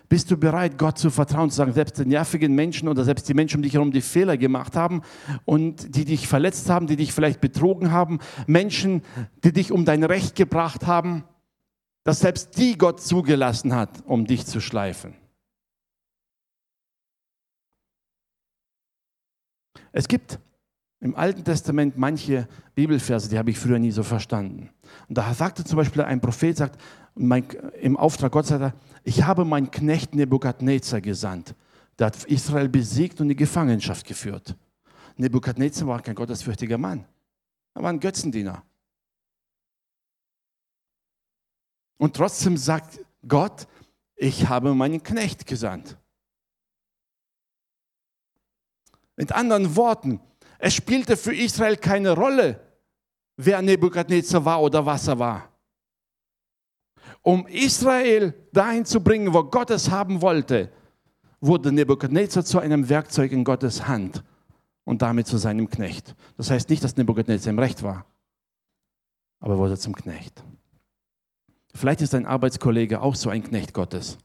Bist 0.10 0.32
du 0.32 0.38
bereit, 0.38 0.80
Gott 0.80 0.98
zu 0.98 1.12
vertrauen, 1.12 1.52
zu 1.52 1.58
sagen, 1.58 1.72
selbst 1.72 2.00
den 2.00 2.08
nervigen 2.08 2.56
Menschen 2.56 2.88
oder 2.88 3.04
selbst 3.04 3.30
die 3.30 3.36
Menschen 3.36 3.58
um 3.58 3.62
dich 3.62 3.76
herum, 3.76 3.92
die 3.92 4.02
Fehler 4.02 4.38
gemacht 4.38 4.76
haben 4.76 5.04
und 5.46 5.96
die 5.96 6.04
dich 6.04 6.28
verletzt 6.28 6.68
haben, 6.68 6.88
die 6.88 6.96
dich 6.96 7.14
vielleicht 7.14 7.42
betrogen 7.42 7.92
haben, 7.92 8.18
Menschen, 8.48 9.04
die 9.44 9.54
dich 9.54 9.72
um 9.72 9.86
dein 9.86 10.04
Recht 10.04 10.36
gebracht 10.36 10.88
haben, 10.88 11.26
dass 12.06 12.22
selbst 12.22 12.58
die 12.58 12.76
Gott 12.76 13.02
zugelassen 13.02 13.76
hat, 13.76 14.02
um 14.08 14.26
dich 14.26 14.48
zu 14.48 14.60
schleifen. 14.62 15.14
Es 19.92 20.08
gibt 20.08 20.40
im 21.02 21.16
Alten 21.16 21.44
Testament 21.44 21.98
manche 21.98 22.48
Bibelverse, 22.74 23.30
die 23.30 23.38
habe 23.38 23.52
ich 23.52 23.60
früher 23.60 23.78
nie 23.78 23.92
so 23.92 24.02
verstanden. 24.02 24.72
Und 25.10 25.18
da 25.18 25.34
sagte 25.34 25.64
zum 25.66 25.76
Beispiel 25.76 26.02
ein 26.02 26.22
Prophet, 26.22 26.58
sagt, 26.58 26.82
mein, 27.16 27.44
im 27.82 27.98
Auftrag 27.98 28.32
Gottes, 28.32 28.50
sagt 28.50 28.62
er, 28.62 28.74
ich 29.04 29.24
habe 29.24 29.46
meinen 29.46 29.70
Knecht 29.70 30.16
Nebukadnezar 30.16 31.02
gesandt. 31.02 31.56
Der 32.00 32.08
hat 32.08 32.24
Israel 32.26 32.70
besiegt 32.70 33.20
und 33.20 33.26
in 33.26 33.30
die 33.30 33.36
Gefangenschaft 33.36 34.06
geführt. 34.06 34.56
Nebukadnezar 35.18 35.88
war 35.88 36.02
kein 36.02 36.16
gottesfürchtiger 36.16 36.78
Mann. 36.78 37.06
Er 37.76 37.84
war 37.84 37.90
ein 37.90 38.00
Götzendiener. 38.00 38.64
Und 41.98 42.16
trotzdem 42.16 42.58
sagt 42.58 43.00
Gott, 43.28 43.68
ich 44.16 44.48
habe 44.48 44.74
meinen 44.74 45.02
Knecht 45.02 45.46
gesandt. 45.46 45.98
Mit 49.16 49.32
anderen 49.32 49.76
Worten, 49.76 50.20
es 50.58 50.74
spielte 50.74 51.16
für 51.16 51.36
Israel 51.36 51.78
keine 51.78 52.12
Rolle, 52.12 52.60
wer 53.38 53.62
Nebukadnezar 53.62 54.44
war 54.44 54.62
oder 54.62 54.86
was 54.86 55.08
er 55.08 55.20
war. 55.20 55.53
Um 57.24 57.48
Israel 57.48 58.34
dahin 58.52 58.86
zu 58.86 59.02
bringen, 59.02 59.34
wo 59.34 59.44
Gott 59.46 59.72
es 59.72 59.90
haben 59.90 60.22
wollte, 60.22 60.70
wurde 61.40 61.72
Nebukadnezar 61.72 62.44
zu 62.44 62.60
einem 62.60 62.90
Werkzeug 62.90 63.32
in 63.32 63.46
Gottes 63.46 63.88
Hand 63.88 64.24
und 64.84 65.02
damit 65.02 65.28
zu 65.28 65.38
seinem 65.38 65.70
Knecht. 65.70 66.16
Das 66.38 66.52
heißt 66.52 66.70
nicht, 66.70 66.84
dass 66.84 66.98
Nebukadnezar 66.98 67.52
im 67.52 67.60
Recht 67.60 67.82
war, 67.82 68.06
aber 69.40 69.58
wurde 69.58 69.78
zum 69.78 69.96
Knecht. 69.96 70.44
Vielleicht 71.74 72.02
ist 72.02 72.14
dein 72.14 72.26
Arbeitskollege 72.26 73.02
auch 73.02 73.16
so 73.16 73.30
ein 73.30 73.42
Knecht 73.42 73.74
Gottes. 73.74 74.18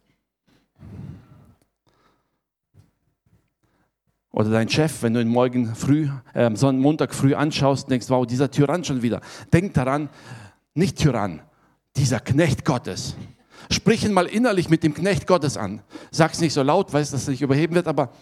Oder 4.30 4.50
dein 4.50 4.68
Chef, 4.68 5.02
wenn 5.02 5.14
du 5.14 5.20
ihn 5.20 5.28
morgen 5.28 5.74
früh, 5.74 6.08
äh, 6.34 6.50
Montag 6.50 7.14
früh 7.14 7.34
anschaust 7.34 7.90
denkst, 7.90 8.10
wow, 8.10 8.26
dieser 8.26 8.50
Tyrann 8.50 8.84
schon 8.84 9.02
wieder. 9.02 9.20
Denk 9.52 9.74
daran, 9.74 10.10
nicht 10.74 10.98
Tyrann, 10.98 11.42
dieser 11.98 12.20
Knecht 12.20 12.64
Gottes. 12.64 13.14
Sprich 13.70 14.04
ihn 14.04 14.12
mal 14.12 14.26
innerlich 14.26 14.70
mit 14.70 14.82
dem 14.82 14.94
Knecht 14.94 15.26
Gottes 15.26 15.56
an. 15.56 15.82
Sag 16.10 16.32
es 16.32 16.40
nicht 16.40 16.54
so 16.54 16.62
laut, 16.62 16.92
weißt, 16.92 17.12
dass 17.12 17.22
er 17.24 17.32
sich 17.32 17.42
überheben 17.42 17.74
wird, 17.74 17.86
aber 17.86 18.12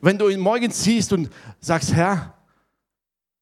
wenn 0.00 0.18
du 0.18 0.28
ihn 0.28 0.40
morgen 0.40 0.70
siehst 0.70 1.12
und 1.12 1.30
sagst, 1.60 1.92
Herr, 1.92 2.34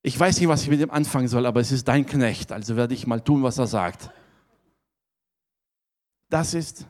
ich 0.03 0.19
weiß 0.19 0.41
nicht, 0.41 0.49
was 0.49 0.63
ich 0.63 0.69
mit 0.69 0.81
ihm 0.81 0.91
anfangen 0.91 1.29
soll, 1.29 1.47
aber 1.47 1.61
es 1.61 1.71
ist 1.71 1.87
dein 1.87 2.07
Knecht, 2.07 2.51
also 2.51 2.77
werde 2.77 2.95
ich 2.95 3.07
mal 3.07 3.21
tun, 3.21 3.43
was 3.43 3.59
er 3.59 3.69
sagt. 3.69 4.11
Das 6.29 6.55
ist 6.55 6.87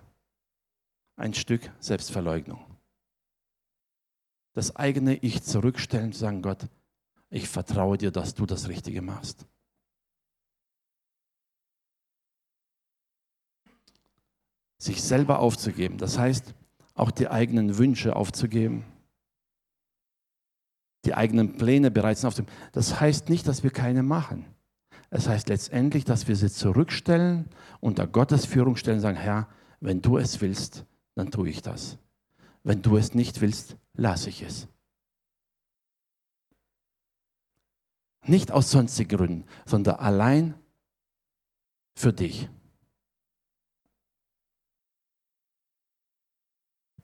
ein 1.16 1.34
Stück 1.34 1.70
Selbstverleugnung. 1.78 2.64
Das 4.54 4.76
eigene 4.76 5.16
Ich 5.16 5.42
zurückstellen 5.42 6.06
und 6.06 6.14
sagen, 6.14 6.42
Gott, 6.42 6.66
ich 7.30 7.48
vertraue 7.48 7.98
dir, 7.98 8.10
dass 8.10 8.34
du 8.34 8.46
das 8.46 8.68
Richtige 8.68 9.02
machst. 9.02 9.46
Sich 14.82 15.00
selber 15.00 15.38
aufzugeben, 15.38 15.96
das 15.96 16.18
heißt 16.18 16.54
auch 16.94 17.12
die 17.12 17.28
eigenen 17.28 17.78
Wünsche 17.78 18.16
aufzugeben, 18.16 18.84
die 21.04 21.14
eigenen 21.14 21.56
Pläne 21.56 21.92
bereits 21.92 22.24
aufzugeben. 22.24 22.52
Das 22.72 22.98
heißt 22.98 23.28
nicht, 23.28 23.46
dass 23.46 23.62
wir 23.62 23.70
keine 23.70 24.02
machen. 24.02 24.44
Es 25.08 25.28
heißt 25.28 25.48
letztendlich, 25.48 26.04
dass 26.04 26.26
wir 26.26 26.34
sie 26.34 26.50
zurückstellen, 26.50 27.48
unter 27.78 28.08
Gottes 28.08 28.44
Führung 28.44 28.74
stellen, 28.74 28.98
sagen, 28.98 29.16
Herr, 29.16 29.48
wenn 29.78 30.02
du 30.02 30.18
es 30.18 30.40
willst, 30.40 30.84
dann 31.14 31.30
tue 31.30 31.48
ich 31.48 31.62
das. 31.62 31.96
Wenn 32.64 32.82
du 32.82 32.96
es 32.96 33.14
nicht 33.14 33.40
willst, 33.40 33.76
lasse 33.94 34.30
ich 34.30 34.42
es. 34.42 34.66
Nicht 38.26 38.50
aus 38.50 38.72
sonstigen 38.72 39.16
Gründen, 39.16 39.44
sondern 39.64 39.94
allein 39.94 40.54
für 41.94 42.12
dich. 42.12 42.48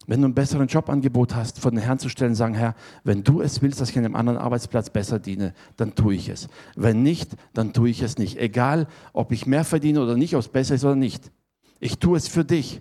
Wenn 0.09 0.23
du 0.23 0.29
ein 0.29 0.35
besseres 0.35 0.73
Jobangebot 0.73 1.35
hast, 1.35 1.61
vor 1.61 1.71
den 1.71 1.81
Herrn 1.81 1.99
zu 1.99 2.09
stellen, 2.09 2.35
sagen, 2.35 2.55
Herr, 2.55 2.75
wenn 3.05 3.25
du 3.25 3.43
es 3.43 3.61
willst, 3.61 3.79
dass 3.79 3.91
ich 3.91 3.99
an 3.99 4.07
einem 4.07 4.17
anderen 4.17 4.39
Arbeitsplatz 4.39 4.89
besser 4.89 5.19
diene, 5.19 5.53
dann 5.77 5.95
tue 5.95 6.15
ich 6.15 6.31
es. 6.31 6.49
Wenn 6.77 7.03
nicht, 7.03 7.37
dann 7.53 7.75
tue 7.75 7.91
ich 7.91 8.01
es 8.01 8.17
nicht. 8.17 8.39
Egal, 8.39 8.87
ob 9.13 9.33
ich 9.33 9.45
mehr 9.45 9.65
verdiene 9.65 10.01
oder 10.03 10.17
nicht, 10.17 10.35
ob 10.35 10.41
es 10.41 10.49
besser 10.49 10.77
ist 10.77 10.85
oder 10.87 10.97
nicht. 10.97 11.31
Ich 11.79 11.99
tue 11.99 12.17
es 12.17 12.27
für 12.27 12.43
dich. 12.43 12.81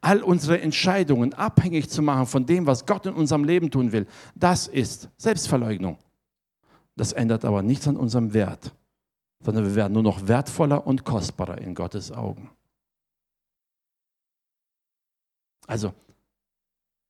All 0.00 0.22
unsere 0.22 0.62
Entscheidungen 0.62 1.34
abhängig 1.34 1.90
zu 1.90 2.00
machen 2.00 2.24
von 2.24 2.46
dem, 2.46 2.66
was 2.66 2.86
Gott 2.86 3.04
in 3.04 3.12
unserem 3.12 3.44
Leben 3.44 3.70
tun 3.70 3.92
will, 3.92 4.06
das 4.34 4.66
ist 4.66 5.10
Selbstverleugnung. 5.18 5.98
Das 6.96 7.12
ändert 7.12 7.44
aber 7.44 7.60
nichts 7.60 7.86
an 7.86 7.98
unserem 7.98 8.32
Wert, 8.32 8.74
sondern 9.44 9.66
wir 9.66 9.74
werden 9.74 9.92
nur 9.92 10.02
noch 10.02 10.26
wertvoller 10.26 10.86
und 10.86 11.04
kostbarer 11.04 11.58
in 11.58 11.74
Gottes 11.74 12.10
Augen. 12.10 12.48
Also, 15.66 15.92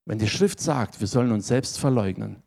wenn 0.05 0.19
die 0.19 0.29
Schrift 0.29 0.61
sagt, 0.61 1.01
wir 1.01 1.07
sollen 1.07 1.33
uns 1.33 1.47
selbst 1.47 1.79
verleugnen, 1.79 2.43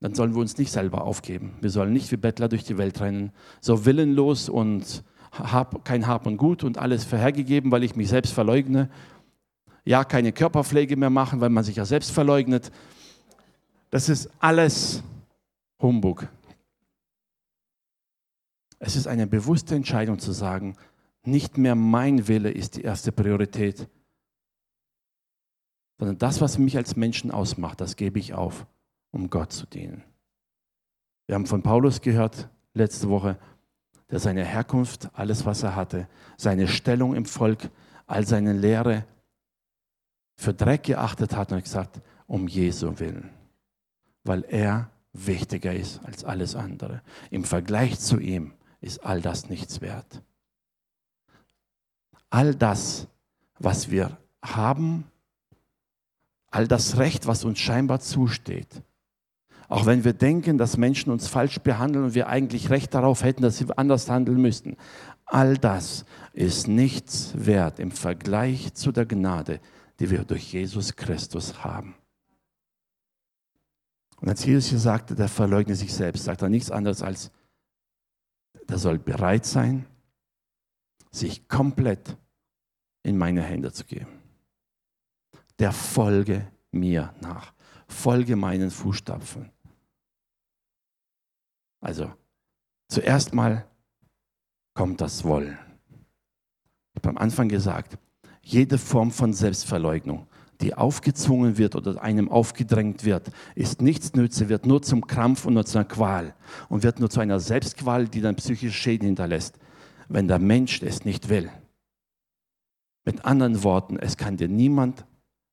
dann 0.00 0.14
sollen 0.14 0.34
wir 0.34 0.40
uns 0.40 0.58
nicht 0.58 0.70
selber 0.70 1.02
aufgeben. 1.02 1.56
Wir 1.60 1.70
sollen 1.70 1.92
nicht 1.92 2.10
wie 2.12 2.16
Bettler 2.16 2.48
durch 2.48 2.64
die 2.64 2.78
Welt 2.78 3.00
rennen, 3.00 3.32
so 3.60 3.84
willenlos 3.84 4.48
und 4.48 5.02
hab, 5.32 5.84
kein 5.84 6.06
Hab 6.06 6.26
und 6.26 6.36
Gut 6.36 6.64
und 6.64 6.78
alles 6.78 7.04
vorhergegeben, 7.04 7.70
weil 7.70 7.84
ich 7.84 7.96
mich 7.96 8.08
selbst 8.08 8.32
verleugne. 8.32 8.88
Ja, 9.84 10.04
keine 10.04 10.32
Körperpflege 10.32 10.96
mehr 10.96 11.10
machen, 11.10 11.40
weil 11.40 11.50
man 11.50 11.64
sich 11.64 11.76
ja 11.76 11.84
selbst 11.84 12.12
verleugnet. 12.12 12.70
Das 13.90 14.08
ist 14.08 14.30
alles 14.38 15.02
Humbug. 15.80 16.28
Es 18.78 18.96
ist 18.96 19.06
eine 19.06 19.26
bewusste 19.26 19.74
Entscheidung 19.74 20.18
zu 20.18 20.32
sagen, 20.32 20.76
nicht 21.24 21.58
mehr 21.58 21.74
mein 21.74 22.28
Wille 22.28 22.50
ist 22.50 22.76
die 22.76 22.82
erste 22.82 23.10
Priorität, 23.12 23.88
sondern 25.98 26.18
das, 26.18 26.40
was 26.40 26.58
mich 26.58 26.76
als 26.76 26.96
Menschen 26.96 27.30
ausmacht, 27.30 27.80
das 27.80 27.96
gebe 27.96 28.18
ich 28.18 28.34
auf, 28.34 28.66
um 29.10 29.30
Gott 29.30 29.52
zu 29.52 29.66
dienen. 29.66 30.04
Wir 31.26 31.34
haben 31.34 31.46
von 31.46 31.62
Paulus 31.62 32.00
gehört 32.00 32.48
letzte 32.72 33.08
Woche, 33.08 33.38
der 34.10 34.20
seine 34.20 34.44
Herkunft, 34.44 35.10
alles, 35.12 35.44
was 35.44 35.62
er 35.62 35.76
hatte, 35.76 36.08
seine 36.36 36.68
Stellung 36.68 37.14
im 37.14 37.26
Volk, 37.26 37.70
all 38.06 38.26
seine 38.26 38.54
Lehre 38.54 39.04
für 40.36 40.54
Dreck 40.54 40.84
geachtet 40.84 41.36
hat 41.36 41.52
und 41.52 41.62
gesagt, 41.62 42.00
um 42.26 42.46
Jesu 42.46 42.98
willen, 43.00 43.30
weil 44.24 44.44
er 44.48 44.90
wichtiger 45.12 45.74
ist 45.74 46.02
als 46.04 46.24
alles 46.24 46.54
andere. 46.54 47.02
Im 47.30 47.44
Vergleich 47.44 47.98
zu 47.98 48.18
ihm 48.18 48.52
ist 48.80 49.04
all 49.04 49.20
das 49.20 49.48
nichts 49.50 49.80
wert. 49.80 50.22
All 52.30 52.54
das, 52.54 53.08
was 53.58 53.90
wir 53.90 54.16
haben, 54.42 55.04
all 56.50 56.66
das 56.66 56.98
Recht, 56.98 57.26
was 57.26 57.44
uns 57.44 57.58
scheinbar 57.58 58.00
zusteht. 58.00 58.82
Auch 59.68 59.84
wenn 59.84 60.04
wir 60.04 60.14
denken, 60.14 60.56
dass 60.56 60.78
Menschen 60.78 61.12
uns 61.12 61.28
falsch 61.28 61.58
behandeln 61.60 62.06
und 62.06 62.14
wir 62.14 62.28
eigentlich 62.28 62.70
Recht 62.70 62.94
darauf 62.94 63.22
hätten, 63.22 63.42
dass 63.42 63.58
sie 63.58 63.66
anders 63.76 64.08
handeln 64.08 64.40
müssten. 64.40 64.76
All 65.26 65.58
das 65.58 66.06
ist 66.32 66.68
nichts 66.68 67.32
wert 67.34 67.78
im 67.78 67.90
Vergleich 67.90 68.72
zu 68.72 68.92
der 68.92 69.04
Gnade, 69.04 69.60
die 70.00 70.10
wir 70.10 70.24
durch 70.24 70.52
Jesus 70.52 70.96
Christus 70.96 71.64
haben. 71.64 71.94
Und 74.20 74.28
als 74.30 74.44
Jesus 74.44 74.70
hier 74.70 74.78
sagte, 74.78 75.14
der 75.14 75.28
verleugne 75.28 75.76
sich 75.76 75.92
selbst, 75.92 76.24
sagt 76.24 76.40
er 76.40 76.48
nichts 76.48 76.70
anderes 76.70 77.02
als, 77.02 77.30
der 78.68 78.78
soll 78.78 78.98
bereit 78.98 79.44
sein, 79.44 79.86
sich 81.10 81.46
komplett 81.46 82.16
in 83.02 83.18
meine 83.18 83.42
Hände 83.42 83.72
zu 83.72 83.84
geben. 83.84 84.17
Der 85.58 85.72
folge 85.72 86.46
mir 86.70 87.12
nach, 87.20 87.52
folge 87.86 88.36
meinen 88.36 88.70
Fußstapfen. 88.70 89.50
Also, 91.80 92.12
zuerst 92.88 93.34
mal 93.34 93.66
kommt 94.74 95.00
das 95.00 95.24
Wollen. 95.24 95.58
Ich 96.92 97.00
habe 97.00 97.10
am 97.10 97.18
Anfang 97.18 97.48
gesagt, 97.48 97.98
jede 98.42 98.78
Form 98.78 99.10
von 99.10 99.32
Selbstverleugnung, 99.32 100.26
die 100.60 100.74
aufgezwungen 100.74 101.58
wird 101.58 101.76
oder 101.76 102.02
einem 102.02 102.28
aufgedrängt 102.28 103.04
wird, 103.04 103.30
ist 103.54 103.80
nichts 103.80 104.14
nütze, 104.14 104.48
wird 104.48 104.66
nur 104.66 104.82
zum 104.82 105.06
Krampf 105.06 105.44
und 105.44 105.54
nur 105.54 105.66
zu 105.66 105.78
einer 105.78 105.88
Qual 105.88 106.34
und 106.68 106.82
wird 106.82 106.98
nur 106.98 107.10
zu 107.10 107.20
einer 107.20 107.38
Selbstqual, 107.38 108.08
die 108.08 108.20
dann 108.20 108.36
psychische 108.36 108.72
Schäden 108.72 109.06
hinterlässt, 109.06 109.58
wenn 110.08 110.26
der 110.26 110.38
Mensch 110.38 110.82
es 110.82 111.04
nicht 111.04 111.28
will. 111.28 111.50
Mit 113.04 113.24
anderen 113.24 113.62
Worten, 113.62 113.96
es 113.96 114.16
kann 114.16 114.36
dir 114.36 114.48
niemand 114.48 115.04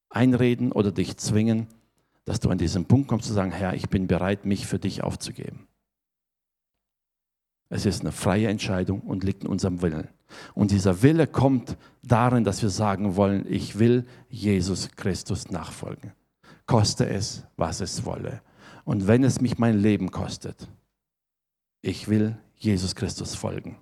einreden 0.10 0.72
oder 0.72 0.92
dich 0.92 1.18
zwingen, 1.18 1.68
dass 2.26 2.40
du 2.40 2.50
an 2.50 2.58
diesen 2.58 2.86
Punkt 2.86 3.08
kommst 3.08 3.28
zu 3.28 3.34
sagen, 3.34 3.52
Herr, 3.52 3.74
ich 3.74 3.90
bin 3.90 4.08
bereit, 4.08 4.46
mich 4.46 4.66
für 4.66 4.80
dich 4.80 5.04
aufzugeben. 5.04 5.68
Es 7.70 7.86
ist 7.86 8.02
eine 8.02 8.12
freie 8.12 8.48
Entscheidung 8.48 9.02
und 9.02 9.24
liegt 9.24 9.44
in 9.44 9.50
unserem 9.50 9.82
Willen. 9.82 10.08
Und 10.54 10.72
dieser 10.72 11.02
Wille 11.02 11.28
kommt 11.28 11.78
darin, 12.04 12.44
dass 12.44 12.62
wir 12.62 12.70
sagen 12.70 13.16
wollen, 13.16 13.46
ich 13.52 13.80
will 13.80 14.06
Jesus 14.30 14.92
Christus 14.96 15.50
nachfolgen. 15.50 16.14
Koste 16.66 17.08
es, 17.08 17.44
was 17.58 17.82
es 17.82 18.06
wolle. 18.06 18.42
Und 18.86 19.08
wenn 19.08 19.24
es 19.24 19.42
mich 19.42 19.58
mein 19.58 19.80
Leben 19.80 20.12
kostet, 20.12 20.68
ich 21.82 22.08
will 22.08 22.38
Jesus 22.56 22.96
Christus 22.96 23.36
folgen. 23.36 23.78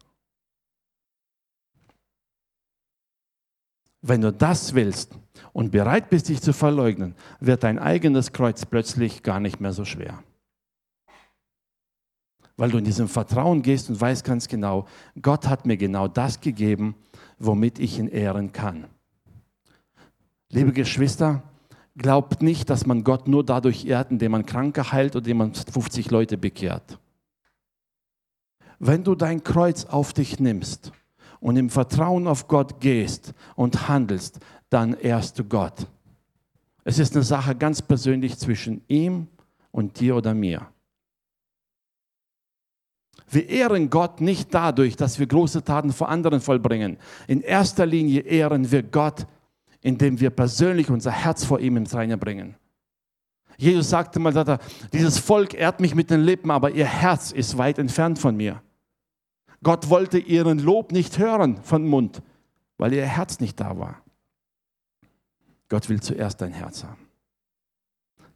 Wenn 4.04 4.22
du 4.22 4.32
das 4.32 4.76
willst 4.76 5.18
und 5.52 5.72
bereit 5.72 6.12
bist, 6.12 6.30
dich 6.30 6.42
zu 6.42 6.54
verleugnen, 6.54 7.16
wird 7.40 7.64
dein 7.64 7.80
eigenes 7.80 8.32
Kreuz 8.32 8.66
plötzlich 8.66 9.24
gar 9.24 9.40
nicht 9.40 9.60
mehr 9.60 9.74
so 9.74 9.86
schwer 9.86 10.24
weil 12.58 12.70
du 12.70 12.78
in 12.78 12.86
diesem 12.86 13.08
Vertrauen 13.08 13.62
gehst 13.62 13.90
und 13.90 14.00
weißt 14.00 14.24
ganz 14.24 14.48
genau, 14.48 14.88
Gott 15.22 15.48
hat 15.48 15.66
mir 15.66 15.78
genau 15.78 16.08
das 16.08 16.40
gegeben, 16.40 16.96
womit 17.40 17.80
ich 17.80 18.00
ihn 18.00 18.08
ehren 18.08 18.52
kann. 18.52 18.86
Liebe 20.50 20.72
Geschwister, 20.72 21.44
glaubt 21.98 22.42
nicht, 22.42 22.70
dass 22.70 22.86
man 22.86 23.04
Gott 23.04 23.28
nur 23.28 23.44
dadurch 23.44 23.86
ehrt, 23.86 24.12
indem 24.12 24.34
man 24.34 24.46
Kranke 24.46 24.92
heilt 24.92 25.16
oder 25.16 25.26
indem 25.26 25.38
man 25.38 25.54
50 25.54 26.12
Leute 26.12 26.38
bekehrt. 26.38 27.00
Wenn 28.80 29.04
du 29.04 29.16
dein 29.16 29.44
Kreuz 29.44 29.86
auf 29.86 30.14
dich 30.14 30.40
nimmst 30.40 30.92
und 31.44 31.58
im 31.58 31.70
Vertrauen 31.70 32.26
auf 32.26 32.48
Gott 32.48 32.80
gehst 32.80 33.34
und 33.56 33.90
handelst, 33.90 34.40
dann 34.70 34.94
ehrst 34.94 35.38
du 35.38 35.44
Gott. 35.44 35.88
Es 36.86 37.00
ist 37.00 37.16
eine 37.16 37.24
Sache 37.24 37.54
ganz 37.54 37.82
persönlich 37.82 38.38
zwischen 38.38 38.82
ihm 38.88 39.28
und 39.72 40.00
dir 40.00 40.16
oder 40.16 40.34
mir. 40.34 40.66
Wir 43.30 43.50
ehren 43.50 43.90
Gott 43.90 44.22
nicht 44.22 44.54
dadurch, 44.54 44.96
dass 44.96 45.20
wir 45.20 45.28
große 45.28 45.66
Taten 45.66 45.92
vor 45.92 46.08
anderen 46.08 46.40
vollbringen. 46.40 46.98
In 47.28 47.42
erster 47.42 47.86
Linie 47.86 48.22
ehren 48.22 48.72
wir 48.72 48.82
Gott, 48.82 49.28
indem 49.82 50.22
wir 50.22 50.30
persönlich 50.30 50.90
unser 50.90 51.12
Herz 51.12 51.44
vor 51.44 51.60
ihm 51.60 51.76
ins 51.76 51.94
Reine 51.94 52.18
bringen. 52.18 52.56
Jesus 53.58 53.90
sagte 53.90 54.20
mal, 54.20 54.36
er, 54.36 54.60
dieses 54.94 55.20
Volk 55.20 55.56
ehrt 55.56 55.82
mich 55.82 55.94
mit 55.94 56.10
den 56.10 56.22
Lippen, 56.22 56.52
aber 56.52 56.72
ihr 56.72 56.86
Herz 56.86 57.32
ist 57.32 57.58
weit 57.58 57.80
entfernt 57.80 58.18
von 58.18 58.38
mir. 58.38 58.62
Gott 59.64 59.90
wollte 59.90 60.20
ihren 60.20 60.60
Lob 60.60 60.92
nicht 60.92 61.18
hören 61.18 61.62
von 61.64 61.88
Mund, 61.88 62.22
weil 62.78 62.94
ihr 62.94 63.06
Herz 63.06 63.40
nicht 63.40 63.60
da 63.60 63.80
war. 63.80 64.02
Gott 65.70 65.90
will 65.90 66.02
zuerst 66.02 66.42
dein 66.42 66.54
Herz 66.54 66.84
haben. 66.84 67.08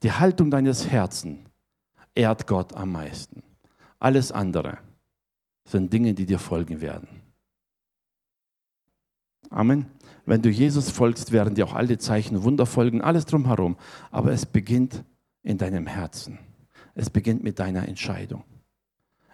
Die 0.03 0.11
Haltung 0.11 0.49
deines 0.49 0.89
Herzens 0.89 1.39
ehrt 2.15 2.47
Gott 2.47 2.73
am 2.73 2.91
meisten. 2.91 3.43
Alles 3.99 4.31
andere 4.31 4.77
sind 5.65 5.91
Dinge, 5.91 6.13
die 6.13 6.25
dir 6.25 6.39
folgen 6.39 6.81
werden. 6.81 7.07
Amen. 9.49 9.85
Wenn 10.25 10.41
du 10.41 10.49
Jesus 10.49 10.89
folgst, 10.89 11.31
werden 11.31 11.55
dir 11.55 11.65
auch 11.65 11.73
alle 11.73 11.97
Zeichen, 11.97 12.43
Wunder 12.43 12.65
folgen, 12.65 13.01
alles 13.01 13.25
drumherum. 13.25 13.77
Aber 14.11 14.31
es 14.31 14.45
beginnt 14.45 15.03
in 15.43 15.57
deinem 15.57 15.87
Herzen. 15.87 16.39
Es 16.95 17.09
beginnt 17.09 17.43
mit 17.43 17.59
deiner 17.59 17.87
Entscheidung. 17.87 18.43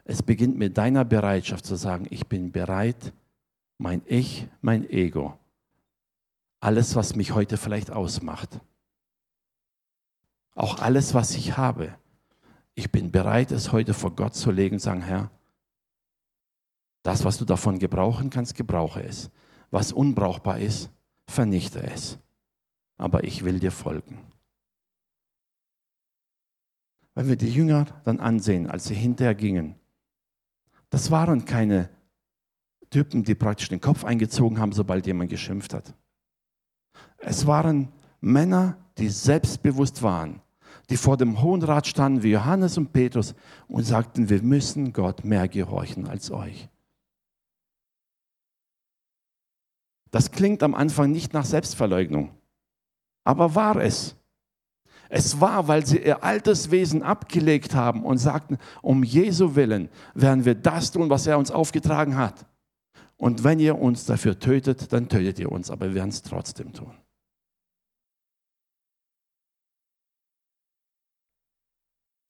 Es 0.06 0.22
beginnt 0.22 0.58
mit 0.58 0.78
deiner 0.78 1.06
Bereitschaft 1.06 1.66
zu 1.66 1.76
sagen, 1.76 2.08
ich 2.10 2.28
bin 2.28 2.52
bereit, 2.52 3.14
mein 3.78 4.02
Ich, 4.06 4.48
mein 4.62 4.90
Ego, 4.90 5.38
alles, 6.60 6.96
was 6.96 7.16
mich 7.16 7.34
heute 7.34 7.58
vielleicht 7.58 7.92
ausmacht, 7.92 8.60
auch 10.56 10.80
alles, 10.80 11.14
was 11.14 11.36
ich 11.36 11.58
habe, 11.58 11.98
ich 12.76 12.92
bin 12.92 13.12
bereit, 13.12 13.52
es 13.52 13.72
heute 13.72 13.94
vor 13.94 14.16
Gott 14.16 14.36
zu 14.36 14.52
legen 14.52 14.76
und 14.76 14.80
sagen, 14.80 15.02
Herr, 15.02 15.32
das, 17.04 17.26
was 17.26 17.38
du 17.38 17.46
davon 17.46 17.80
gebrauchen 17.80 18.30
kannst, 18.30 18.56
gebrauche 18.56 19.04
es. 19.04 19.30
Was 19.70 19.92
unbrauchbar 19.92 20.60
ist, 20.60 20.90
vernichte 21.28 21.84
es. 21.84 22.18
Aber 22.98 23.26
ich 23.26 23.44
will 23.44 23.60
dir 23.60 23.72
folgen. 23.72 24.20
Wenn 27.14 27.28
wir 27.28 27.36
die 27.36 27.52
Jünger 27.52 27.86
dann 28.06 28.20
ansehen, 28.20 28.70
als 28.70 28.86
sie 28.86 28.96
hinterher 28.96 29.36
gingen, 29.36 29.76
das 30.94 31.10
waren 31.10 31.44
keine 31.44 31.90
Typen, 32.92 33.24
die 33.24 33.34
praktisch 33.34 33.68
den 33.68 33.82
Kopf 33.82 34.04
eingezogen 34.04 34.60
haben, 34.60 34.74
sobald 34.74 35.08
jemand 35.08 35.32
geschimpft 35.32 35.74
hat. 35.74 35.92
Es 37.18 37.48
waren 37.48 37.92
Männer, 38.22 38.78
die 39.00 39.10
selbstbewusst 39.10 40.04
waren, 40.04 40.40
die 40.92 40.98
vor 40.98 41.18
dem 41.18 41.42
Hohen 41.42 41.64
Rat 41.64 41.88
standen, 41.88 42.22
wie 42.22 42.30
Johannes 42.30 42.78
und 42.78 42.94
Petrus, 42.94 43.34
und 43.68 43.86
sagten, 43.86 44.30
wir 44.30 44.44
müssen 44.44 44.94
Gott 44.94 45.24
mehr 45.26 45.48
gehorchen 45.48 46.08
als 46.08 46.30
euch. 46.30 46.70
Das 50.12 50.30
klingt 50.30 50.62
am 50.62 50.76
Anfang 50.76 51.12
nicht 51.12 51.34
nach 51.34 51.46
Selbstverleugnung, 51.46 52.38
aber 53.24 53.56
war 53.56 53.78
es. 53.78 54.16
Es 55.16 55.40
war, 55.40 55.68
weil 55.68 55.86
sie 55.86 56.00
ihr 56.00 56.24
altes 56.24 56.72
Wesen 56.72 57.04
abgelegt 57.04 57.76
haben 57.76 58.04
und 58.04 58.18
sagten, 58.18 58.58
um 58.82 59.04
Jesu 59.04 59.54
willen 59.54 59.90
werden 60.16 60.44
wir 60.44 60.56
das 60.56 60.90
tun, 60.90 61.12
was 61.12 61.28
er 61.28 61.38
uns 61.38 61.52
aufgetragen 61.52 62.18
hat. 62.18 62.48
Und 63.18 63.44
wenn 63.44 63.60
ihr 63.60 63.78
uns 63.78 64.06
dafür 64.06 64.40
tötet, 64.40 64.92
dann 64.92 65.10
tötet 65.10 65.38
ihr 65.38 65.52
uns, 65.52 65.70
aber 65.70 65.86
wir 65.86 65.94
werden 65.94 66.10
es 66.10 66.24
trotzdem 66.24 66.74
tun. 66.74 66.98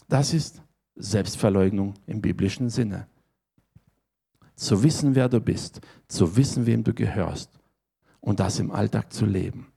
Das 0.10 0.34
ist 0.34 0.62
Selbstverleugnung 0.96 1.94
im 2.06 2.22
biblischen 2.22 2.70
Sinne. 2.70 3.08
Zu 4.56 4.84
wissen, 4.84 5.16
wer 5.16 5.30
du 5.30 5.40
bist, 5.40 5.80
zu 6.10 6.36
wissen, 6.36 6.66
wem 6.66 6.84
du 6.84 6.94
gehörst 6.94 7.50
und 8.20 8.42
das 8.42 8.60
im 8.60 8.72
Alltag 8.72 9.14
zu 9.14 9.26
leben. 9.26 9.73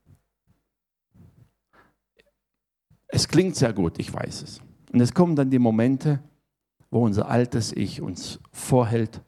Es 3.17 3.29
klingt 3.29 3.57
sehr 3.57 3.73
gut, 3.73 3.99
ich 3.99 4.13
weiß 4.13 4.43
es. 4.43 4.61
Und 4.93 5.01
es 5.01 5.15
kommen 5.15 5.37
dann 5.37 5.51
die 5.51 5.59
Momente, 5.59 6.21
wo 6.91 7.05
unser 7.05 7.29
altes 7.29 7.73
Ich 7.73 8.01
uns 8.01 8.41
vorhält, 8.53 9.23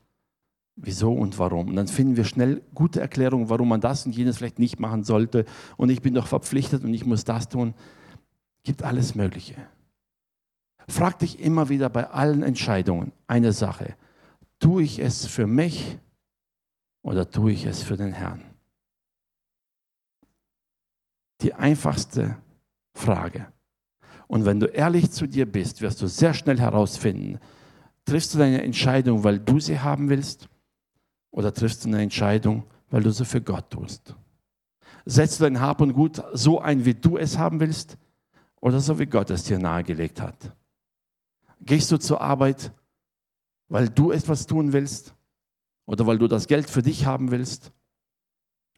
wieso 0.76 1.12
und 1.12 1.39
warum. 1.39 1.68
Und 1.68 1.76
dann 1.76 1.89
finden 1.89 2.16
wir 2.16 2.24
schnell 2.24 2.62
gute 2.74 3.01
Erklärungen, 3.01 3.49
warum 3.49 3.68
man 3.68 3.80
das 3.80 4.07
und 4.07 4.14
jenes 4.14 4.39
vielleicht 4.39 4.59
nicht 4.59 4.78
machen 4.78 5.05
sollte. 5.05 5.45
Und 5.76 5.91
ich 5.91 6.03
bin 6.03 6.14
doch 6.14 6.26
verpflichtet 6.26 6.84
und 6.84 6.95
ich 6.95 7.07
muss 7.07 7.24
das 7.24 7.49
tun. 7.49 7.74
Gibt 8.62 8.82
alles 8.82 9.14
Mögliche. 9.14 9.55
Frag 10.86 11.18
dich 11.18 11.41
immer 11.41 11.68
wieder 11.68 11.89
bei 11.89 12.09
allen 12.09 12.43
Entscheidungen 12.43 13.12
eine 13.26 13.53
Sache. 13.53 13.97
Tue 14.61 14.82
ich 14.82 14.99
es 14.99 15.26
für 15.26 15.47
mich 15.47 15.99
oder 17.03 17.30
tue 17.30 17.53
ich 17.53 17.66
es 17.66 17.82
für 17.82 17.97
den 17.97 18.12
Herrn? 18.12 18.43
die 21.41 21.55
einfachste 21.55 22.36
Frage. 22.95 23.47
Und 24.29 24.45
wenn 24.45 24.61
du 24.61 24.66
ehrlich 24.66 25.11
zu 25.11 25.26
dir 25.26 25.51
bist, 25.51 25.81
wirst 25.81 26.01
du 26.01 26.07
sehr 26.07 26.35
schnell 26.35 26.61
herausfinden, 26.61 27.41
triffst 28.05 28.35
du 28.35 28.39
deine 28.39 28.62
Entscheidung, 28.62 29.24
weil 29.24 29.39
du 29.41 29.59
sie 29.59 29.81
haben 29.81 30.09
willst, 30.09 30.49
oder 31.31 31.53
triffst 31.53 31.85
du 31.85 31.89
eine 31.89 32.03
Entscheidung, 32.03 32.64
weil 32.91 33.03
du 33.03 33.11
sie 33.11 33.24
für 33.24 33.41
Gott 33.41 33.70
tust. 33.70 34.14
Setzt 35.05 35.41
du 35.41 35.45
dein 35.45 35.61
Hab 35.61 35.81
und 35.81 35.93
Gut 35.93 36.22
so 36.33 36.61
ein, 36.61 36.85
wie 36.85 36.95
du 36.95 37.16
es 37.16 37.39
haben 37.39 37.61
willst 37.61 37.97
oder 38.61 38.81
so, 38.81 38.99
wie 38.99 39.07
Gott 39.07 39.31
es 39.31 39.45
dir 39.45 39.59
nahegelegt 39.59 40.20
hat? 40.20 40.53
Gehst 41.61 41.91
du 41.91 41.99
zur 41.99 42.20
Arbeit, 42.20 42.72
weil 43.68 43.89
du 43.89 44.11
etwas 44.11 44.47
tun 44.47 44.72
willst 44.72 45.14
oder 45.87 46.07
weil 46.07 46.18
du 46.18 46.29
das 46.29 46.47
Geld 46.47 46.68
für 46.68 46.83
dich 46.83 47.07
haben 47.07 47.31
willst? 47.31 47.72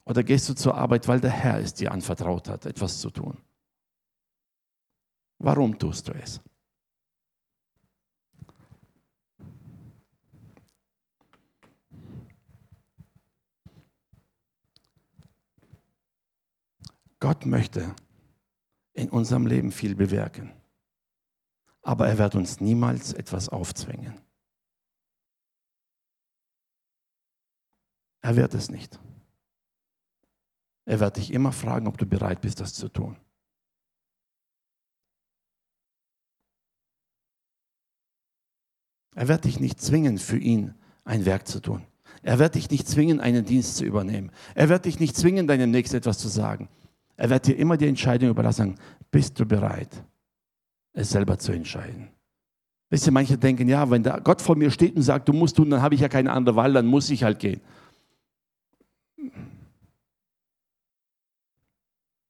Oder 0.05 0.23
gehst 0.23 0.49
du 0.49 0.55
zur 0.55 0.77
Arbeit, 0.77 1.09
weil 1.09 1.21
der 1.21 1.31
Herr 1.31 1.59
es 1.61 1.75
dir 1.75 1.93
anvertraut 1.93 2.49
hat, 2.49 2.67
etwas 2.67 3.01
zu 3.01 3.11
tun? 3.11 3.37
Warum 5.43 5.79
tust 5.79 6.07
du 6.07 6.13
es? 6.13 6.39
Gott 17.19 17.47
möchte 17.47 17.95
in 18.93 19.09
unserem 19.09 19.47
Leben 19.47 19.73
viel 19.73 19.95
bewirken, 19.95 20.53
aber 21.81 22.09
er 22.09 22.19
wird 22.19 22.35
uns 22.35 22.61
niemals 22.61 23.15
etwas 23.15 23.49
aufzwingen. 23.49 24.21
Er 28.21 28.37
wird 28.37 28.53
es 28.53 28.71
nicht. 28.71 29.01
Er 30.85 31.01
wird 31.01 31.17
dich 31.17 31.33
immer 31.33 31.53
fragen, 31.53 31.87
ob 31.87 31.97
du 31.97 32.05
bereit 32.05 32.43
bist, 32.43 32.61
das 32.61 32.75
zu 32.75 32.91
tun. 32.91 33.17
Er 39.15 39.29
wird 39.29 39.45
dich 39.45 39.61
nicht 39.61 39.81
zwingen, 39.81 40.19
für 40.19 40.39
ihn 40.39 40.75
ein 41.05 41.25
Werk 41.25 41.47
zu 41.49 41.61
tun. 41.61 41.83
Er 42.23 42.39
wird 42.39 42.55
dich 42.55 42.71
nicht 42.71 42.87
zwingen, 42.87 43.21
einen 43.21 43.45
Dienst 43.45 43.77
zu 43.77 43.85
übernehmen. 43.85 44.31
Er 44.55 44.69
wird 44.69 44.85
dich 44.85 45.01
nicht 45.01 45.17
zwingen, 45.17 45.47
deinem 45.47 45.71
Nächsten 45.71 45.97
etwas 45.97 46.19
zu 46.19 46.29
sagen. 46.29 46.69
Er 47.17 47.31
wird 47.31 47.47
dir 47.47 47.57
immer 47.57 47.77
die 47.77 47.89
Entscheidung 47.89 48.31
überlassen, 48.31 48.77
bist 49.11 49.39
du 49.39 49.47
bereit, 49.47 49.91
es 50.93 51.11
selber 51.11 51.39
zu 51.39 51.53
entscheiden. 51.53 52.09
Wisst 52.91 53.07
ihr, 53.07 53.13
manche 53.13 53.39
denken, 53.39 53.69
ja, 53.69 53.89
wenn 53.91 54.03
da 54.03 54.19
Gott 54.19 54.43
vor 54.43 54.57
mir 54.57 54.71
steht 54.71 54.97
und 54.97 55.03
sagt, 55.03 55.29
du 55.29 55.33
musst 55.33 55.57
tun, 55.57 55.71
dann 55.71 55.83
habe 55.83 55.95
ich 55.95 56.01
ja 56.01 56.09
keine 56.09 56.33
andere 56.33 56.57
Wahl, 56.57 56.73
dann 56.73 56.87
muss 56.87 57.09
ich 57.11 57.23
halt 57.23 57.39
gehen. 57.39 57.61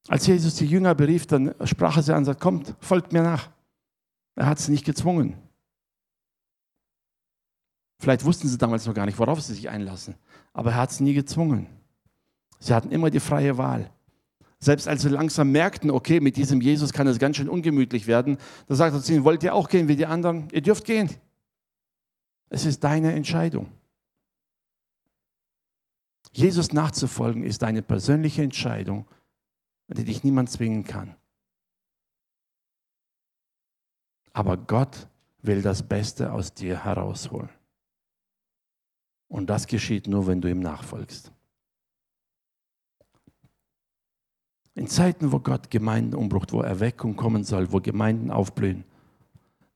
Als 0.08 0.26
Jesus 0.26 0.56
die 0.56 0.66
Jünger 0.66 0.94
berief, 0.94 1.26
dann 1.26 1.54
sprach 1.64 1.96
er 1.96 2.02
sie 2.02 2.12
an 2.12 2.18
und 2.18 2.24
sagte, 2.24 2.42
kommt, 2.42 2.74
folgt 2.80 3.12
mir 3.12 3.22
nach. 3.22 3.48
Er 4.34 4.46
hat 4.46 4.58
sie 4.58 4.72
nicht 4.72 4.84
gezwungen. 4.84 5.36
Vielleicht 8.00 8.24
wussten 8.24 8.48
sie 8.48 8.56
damals 8.56 8.86
noch 8.86 8.94
gar 8.94 9.04
nicht, 9.04 9.18
worauf 9.18 9.42
sie 9.42 9.52
sich 9.52 9.68
einlassen, 9.68 10.14
aber 10.54 10.70
er 10.70 10.76
hat 10.78 10.90
sie 10.90 11.04
nie 11.04 11.12
gezwungen. 11.12 11.66
Sie 12.58 12.72
hatten 12.72 12.90
immer 12.90 13.10
die 13.10 13.20
freie 13.20 13.58
Wahl. 13.58 13.90
Selbst 14.58 14.88
als 14.88 15.02
sie 15.02 15.10
langsam 15.10 15.52
merkten, 15.52 15.90
okay, 15.90 16.18
mit 16.18 16.38
diesem 16.38 16.62
Jesus 16.62 16.94
kann 16.94 17.06
es 17.06 17.18
ganz 17.18 17.36
schön 17.36 17.48
ungemütlich 17.48 18.06
werden, 18.06 18.38
da 18.68 18.74
sagt 18.74 18.94
er 18.94 19.02
zu 19.02 19.12
ihnen, 19.12 19.24
wollt 19.24 19.42
ihr 19.42 19.54
auch 19.54 19.68
gehen 19.68 19.86
wie 19.86 19.96
die 19.96 20.06
anderen? 20.06 20.48
Ihr 20.50 20.62
dürft 20.62 20.86
gehen. 20.86 21.10
Es 22.48 22.64
ist 22.64 22.82
deine 22.82 23.12
Entscheidung. 23.12 23.70
Jesus 26.32 26.72
nachzufolgen 26.72 27.44
ist 27.44 27.60
deine 27.60 27.82
persönliche 27.82 28.42
Entscheidung, 28.42 29.06
die 29.88 30.04
dich 30.04 30.24
niemand 30.24 30.50
zwingen 30.50 30.84
kann. 30.84 31.16
Aber 34.32 34.56
Gott 34.56 35.06
will 35.42 35.60
das 35.60 35.82
Beste 35.82 36.32
aus 36.32 36.54
dir 36.54 36.82
herausholen. 36.84 37.50
Und 39.30 39.48
das 39.48 39.68
geschieht 39.68 40.08
nur, 40.08 40.26
wenn 40.26 40.40
du 40.40 40.50
ihm 40.50 40.58
nachfolgst. 40.58 41.30
In 44.74 44.88
Zeiten, 44.88 45.30
wo 45.30 45.38
Gott 45.38 45.70
Gemeinden 45.70 46.14
umbrucht, 46.14 46.52
wo 46.52 46.62
Erweckung 46.62 47.14
kommen 47.14 47.44
soll, 47.44 47.70
wo 47.72 47.80
Gemeinden 47.80 48.32
aufblühen, 48.32 48.84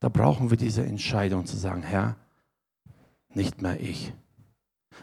da 0.00 0.08
brauchen 0.08 0.50
wir 0.50 0.56
diese 0.56 0.84
Entscheidung 0.84 1.46
zu 1.46 1.56
sagen, 1.56 1.82
Herr, 1.82 2.16
nicht 3.32 3.62
mehr 3.62 3.80
ich. 3.80 4.12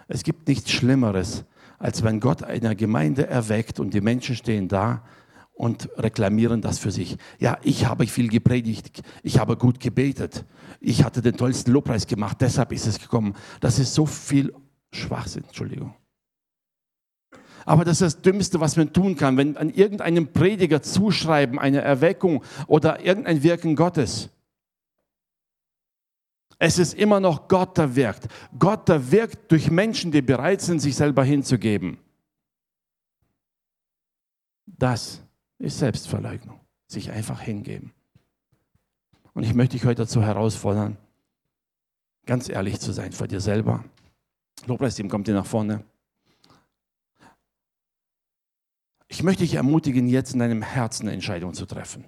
Es 0.07 0.23
gibt 0.23 0.47
nichts 0.49 0.69
Schlimmeres, 0.69 1.45
als 1.79 2.03
wenn 2.03 2.19
Gott 2.19 2.43
eine 2.43 2.75
Gemeinde 2.75 3.27
erweckt 3.27 3.79
und 3.79 3.93
die 3.93 4.01
Menschen 4.01 4.35
stehen 4.35 4.67
da 4.67 5.03
und 5.61 5.89
reklamieren 5.95 6.59
das 6.59 6.79
für 6.79 6.89
sich. 6.89 7.17
Ja, 7.37 7.59
ich 7.61 7.85
habe 7.85 8.07
viel 8.07 8.29
gepredigt, 8.29 9.03
ich 9.21 9.37
habe 9.37 9.57
gut 9.57 9.79
gebetet, 9.79 10.43
ich 10.79 11.03
hatte 11.03 11.21
den 11.21 11.37
tollsten 11.37 11.71
Lobpreis 11.71 12.07
gemacht, 12.07 12.37
deshalb 12.41 12.71
ist 12.71 12.87
es 12.87 12.97
gekommen. 12.97 13.35
Das 13.59 13.77
ist 13.77 13.93
so 13.93 14.07
viel 14.07 14.55
Schwachsinn, 14.91 15.43
Entschuldigung. 15.43 15.93
Aber 17.63 17.85
das 17.85 18.01
ist 18.01 18.15
das 18.15 18.21
Dümmste, 18.23 18.59
was 18.59 18.75
man 18.75 18.91
tun 18.91 19.15
kann, 19.15 19.37
wenn 19.37 19.55
an 19.55 19.69
irgendeinem 19.69 20.33
Prediger 20.33 20.81
zuschreiben, 20.81 21.59
eine 21.59 21.81
Erweckung 21.81 22.43
oder 22.65 23.05
irgendein 23.05 23.43
Wirken 23.43 23.75
Gottes. 23.75 24.31
Es 26.57 26.79
ist 26.79 26.95
immer 26.95 27.19
noch 27.19 27.47
Gott, 27.47 27.77
der 27.77 27.95
wirkt. 27.95 28.27
Gott, 28.57 28.89
der 28.89 29.11
wirkt 29.11 29.51
durch 29.51 29.69
Menschen, 29.69 30.11
die 30.11 30.23
bereit 30.23 30.61
sind, 30.61 30.79
sich 30.79 30.95
selber 30.95 31.23
hinzugeben. 31.23 31.99
Das 34.65 35.21
ist 35.61 35.79
Selbstverleugnung. 35.79 36.59
Sich 36.87 37.11
einfach 37.11 37.39
hingeben. 37.39 37.93
Und 39.33 39.43
ich 39.43 39.53
möchte 39.53 39.77
dich 39.77 39.85
heute 39.85 40.03
dazu 40.03 40.21
herausfordern, 40.21 40.97
ganz 42.25 42.49
ehrlich 42.49 42.79
zu 42.79 42.91
sein 42.91 43.13
vor 43.13 43.27
dir 43.27 43.39
selber. 43.39 43.85
Lobpreisteam 44.65 45.07
kommt 45.07 45.27
dir 45.27 45.33
nach 45.33 45.45
vorne. 45.45 45.85
Ich 49.07 49.23
möchte 49.23 49.43
dich 49.43 49.55
ermutigen, 49.55 50.07
jetzt 50.07 50.33
in 50.33 50.39
deinem 50.39 50.61
Herzen 50.61 51.03
eine 51.03 51.13
Entscheidung 51.13 51.53
zu 51.53 51.65
treffen. 51.65 52.05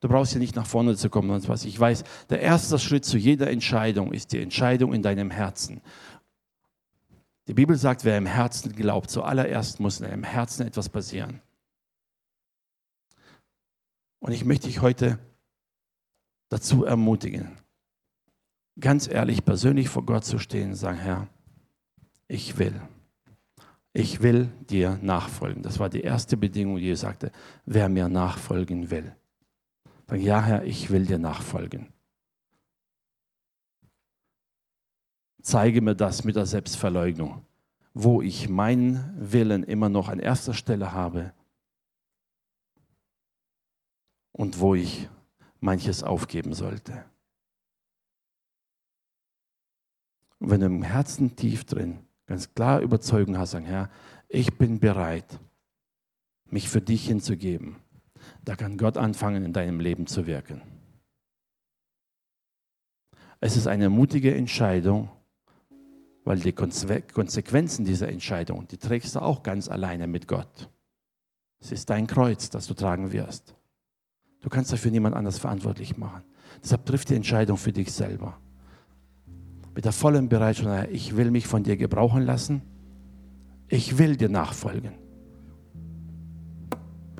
Du 0.00 0.08
brauchst 0.08 0.32
hier 0.32 0.40
nicht 0.40 0.56
nach 0.56 0.66
vorne 0.66 0.96
zu 0.96 1.10
kommen, 1.10 1.28
sonst 1.28 1.48
was. 1.48 1.64
Ich 1.64 1.78
weiß, 1.78 2.02
der 2.28 2.40
erste 2.40 2.78
Schritt 2.78 3.04
zu 3.04 3.16
jeder 3.16 3.48
Entscheidung 3.50 4.12
ist 4.12 4.32
die 4.32 4.40
Entscheidung 4.40 4.92
in 4.92 5.02
deinem 5.02 5.30
Herzen. 5.30 5.80
Die 7.46 7.54
Bibel 7.54 7.76
sagt, 7.76 8.04
wer 8.04 8.18
im 8.18 8.26
Herzen 8.26 8.72
glaubt, 8.72 9.10
zuallererst 9.10 9.78
muss 9.78 10.00
in 10.00 10.08
deinem 10.08 10.24
Herzen 10.24 10.66
etwas 10.66 10.88
passieren. 10.88 11.40
Und 14.22 14.32
ich 14.32 14.44
möchte 14.44 14.68
dich 14.68 14.80
heute 14.80 15.18
dazu 16.48 16.84
ermutigen, 16.84 17.58
ganz 18.80 19.06
ehrlich, 19.06 19.44
persönlich 19.44 19.88
vor 19.90 20.06
Gott 20.06 20.24
zu 20.24 20.38
stehen 20.38 20.70
und 20.70 20.76
sagen, 20.76 20.98
Herr, 20.98 21.28
ich 22.28 22.56
will 22.56 22.80
ich 23.92 24.22
will 24.22 24.46
dir 24.70 24.98
nachfolgen. 25.02 25.62
Das 25.62 25.78
war 25.78 25.90
die 25.90 26.00
erste 26.00 26.36
Bedingung, 26.36 26.76
die 26.78 26.90
er 26.90 26.96
sagte, 26.96 27.30
wer 27.66 27.88
mir 27.88 28.08
nachfolgen 28.08 28.90
will. 28.90 29.14
Sag, 30.08 30.20
ja, 30.20 30.42
Herr, 30.42 30.64
ich 30.64 30.90
will 30.90 31.06
dir 31.06 31.18
nachfolgen. 31.18 31.92
Zeige 35.42 35.82
mir 35.82 35.94
das 35.94 36.24
mit 36.24 36.36
der 36.36 36.46
Selbstverleugnung, 36.46 37.44
wo 37.92 38.22
ich 38.22 38.48
meinen 38.48 39.12
Willen 39.18 39.64
immer 39.64 39.88
noch 39.88 40.08
an 40.08 40.20
erster 40.20 40.54
Stelle 40.54 40.92
habe 40.92 41.34
und 44.32 44.60
wo 44.60 44.74
ich 44.74 45.08
manches 45.60 46.02
aufgeben 46.02 46.54
sollte. 46.54 47.04
Und 50.38 50.50
wenn 50.50 50.60
du 50.60 50.66
im 50.66 50.82
Herzen 50.82 51.36
tief 51.36 51.64
drin 51.64 52.00
ganz 52.26 52.54
klar 52.54 52.80
Überzeugung 52.80 53.38
hast, 53.38 53.50
sagen, 53.50 53.66
Herr, 53.66 53.90
ich 54.28 54.56
bin 54.56 54.80
bereit, 54.80 55.38
mich 56.46 56.68
für 56.68 56.80
dich 56.80 57.06
hinzugeben, 57.06 57.76
da 58.44 58.56
kann 58.56 58.78
Gott 58.78 58.96
anfangen, 58.96 59.44
in 59.44 59.52
deinem 59.52 59.80
Leben 59.80 60.06
zu 60.06 60.26
wirken. 60.26 60.62
Es 63.40 63.56
ist 63.56 63.66
eine 63.66 63.90
mutige 63.90 64.34
Entscheidung, 64.34 65.10
weil 66.24 66.38
die 66.38 66.52
Konsequenzen 66.52 67.84
dieser 67.84 68.08
Entscheidung, 68.08 68.68
die 68.68 68.78
trägst 68.78 69.16
du 69.16 69.20
auch 69.20 69.42
ganz 69.42 69.68
alleine 69.68 70.06
mit 70.06 70.28
Gott. 70.28 70.70
Es 71.60 71.72
ist 71.72 71.90
dein 71.90 72.06
Kreuz, 72.06 72.50
das 72.50 72.66
du 72.66 72.74
tragen 72.74 73.12
wirst. 73.12 73.54
Du 74.42 74.48
kannst 74.48 74.72
dafür 74.72 74.90
niemand 74.90 75.16
anders 75.16 75.38
verantwortlich 75.38 75.96
machen. 75.96 76.22
Deshalb 76.62 76.84
trifft 76.84 77.10
die 77.10 77.14
Entscheidung 77.14 77.56
für 77.56 77.72
dich 77.72 77.92
selber 77.92 78.36
mit 79.74 79.84
der 79.84 79.92
vollen 79.92 80.28
Bereitschaft, 80.28 80.90
ich 80.90 81.16
will 81.16 81.30
mich 81.30 81.46
von 81.46 81.62
dir 81.62 81.76
gebrauchen 81.76 82.22
lassen, 82.22 82.62
ich 83.68 83.98
will 83.98 84.16
dir 84.16 84.28
nachfolgen. 84.28 84.92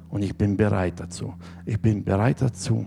Und 0.09 0.23
ich 0.23 0.37
bin 0.37 0.59
bereit 0.59 1.01
dazu. 1.01 1.35
Ich 1.65 1.81
bin 1.81 2.05
bereit 2.05 2.43
dazu, 2.43 2.87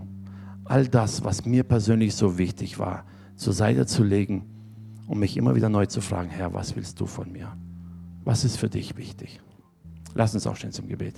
all 0.64 0.88
das, 0.88 1.24
was 1.24 1.46
mir 1.46 1.64
persönlich 1.64 2.14
so 2.14 2.38
wichtig 2.38 2.78
war, 2.78 3.06
zur 3.36 3.54
Seite 3.54 3.88
zu 3.88 4.04
legen 4.04 4.46
und 5.08 5.18
mich 5.18 5.36
immer 5.36 5.56
wieder 5.56 5.70
neu 5.70 5.88
zu 5.88 6.02
fragen, 6.02 6.30
Herr, 6.30 6.54
was 6.54 6.76
willst 6.76 7.00
du 7.02 7.08
von 7.08 7.32
mir? 7.32 7.58
Was 8.24 8.46
ist 8.46 8.58
für 8.58 8.70
dich 8.70 8.96
wichtig? 8.96 9.42
Lass 10.14 10.36
uns 10.36 10.46
aufstehen 10.46 10.72
zum 10.72 10.88
Gebet. 10.88 11.16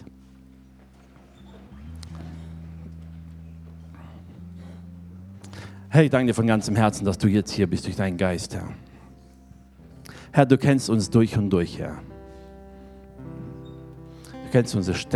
Herr, 5.89 6.03
ich 6.03 6.09
danke 6.09 6.27
dir 6.27 6.33
von 6.33 6.47
ganzem 6.47 6.75
Herzen, 6.75 7.05
dass 7.05 7.17
du 7.17 7.27
jetzt 7.27 7.51
hier 7.51 7.67
bist 7.67 7.85
durch 7.85 7.95
deinen 7.95 8.17
Geist, 8.17 8.53
Herr. 8.53 8.67
Herr, 10.31 10.45
du 10.45 10.57
kennst 10.57 10.89
uns 10.89 11.09
durch 11.09 11.37
und 11.37 11.49
durch, 11.49 11.79
Herr. 11.79 11.97
kennst 14.51 14.75
unsere 14.75 14.97
Stärke. 14.97 15.15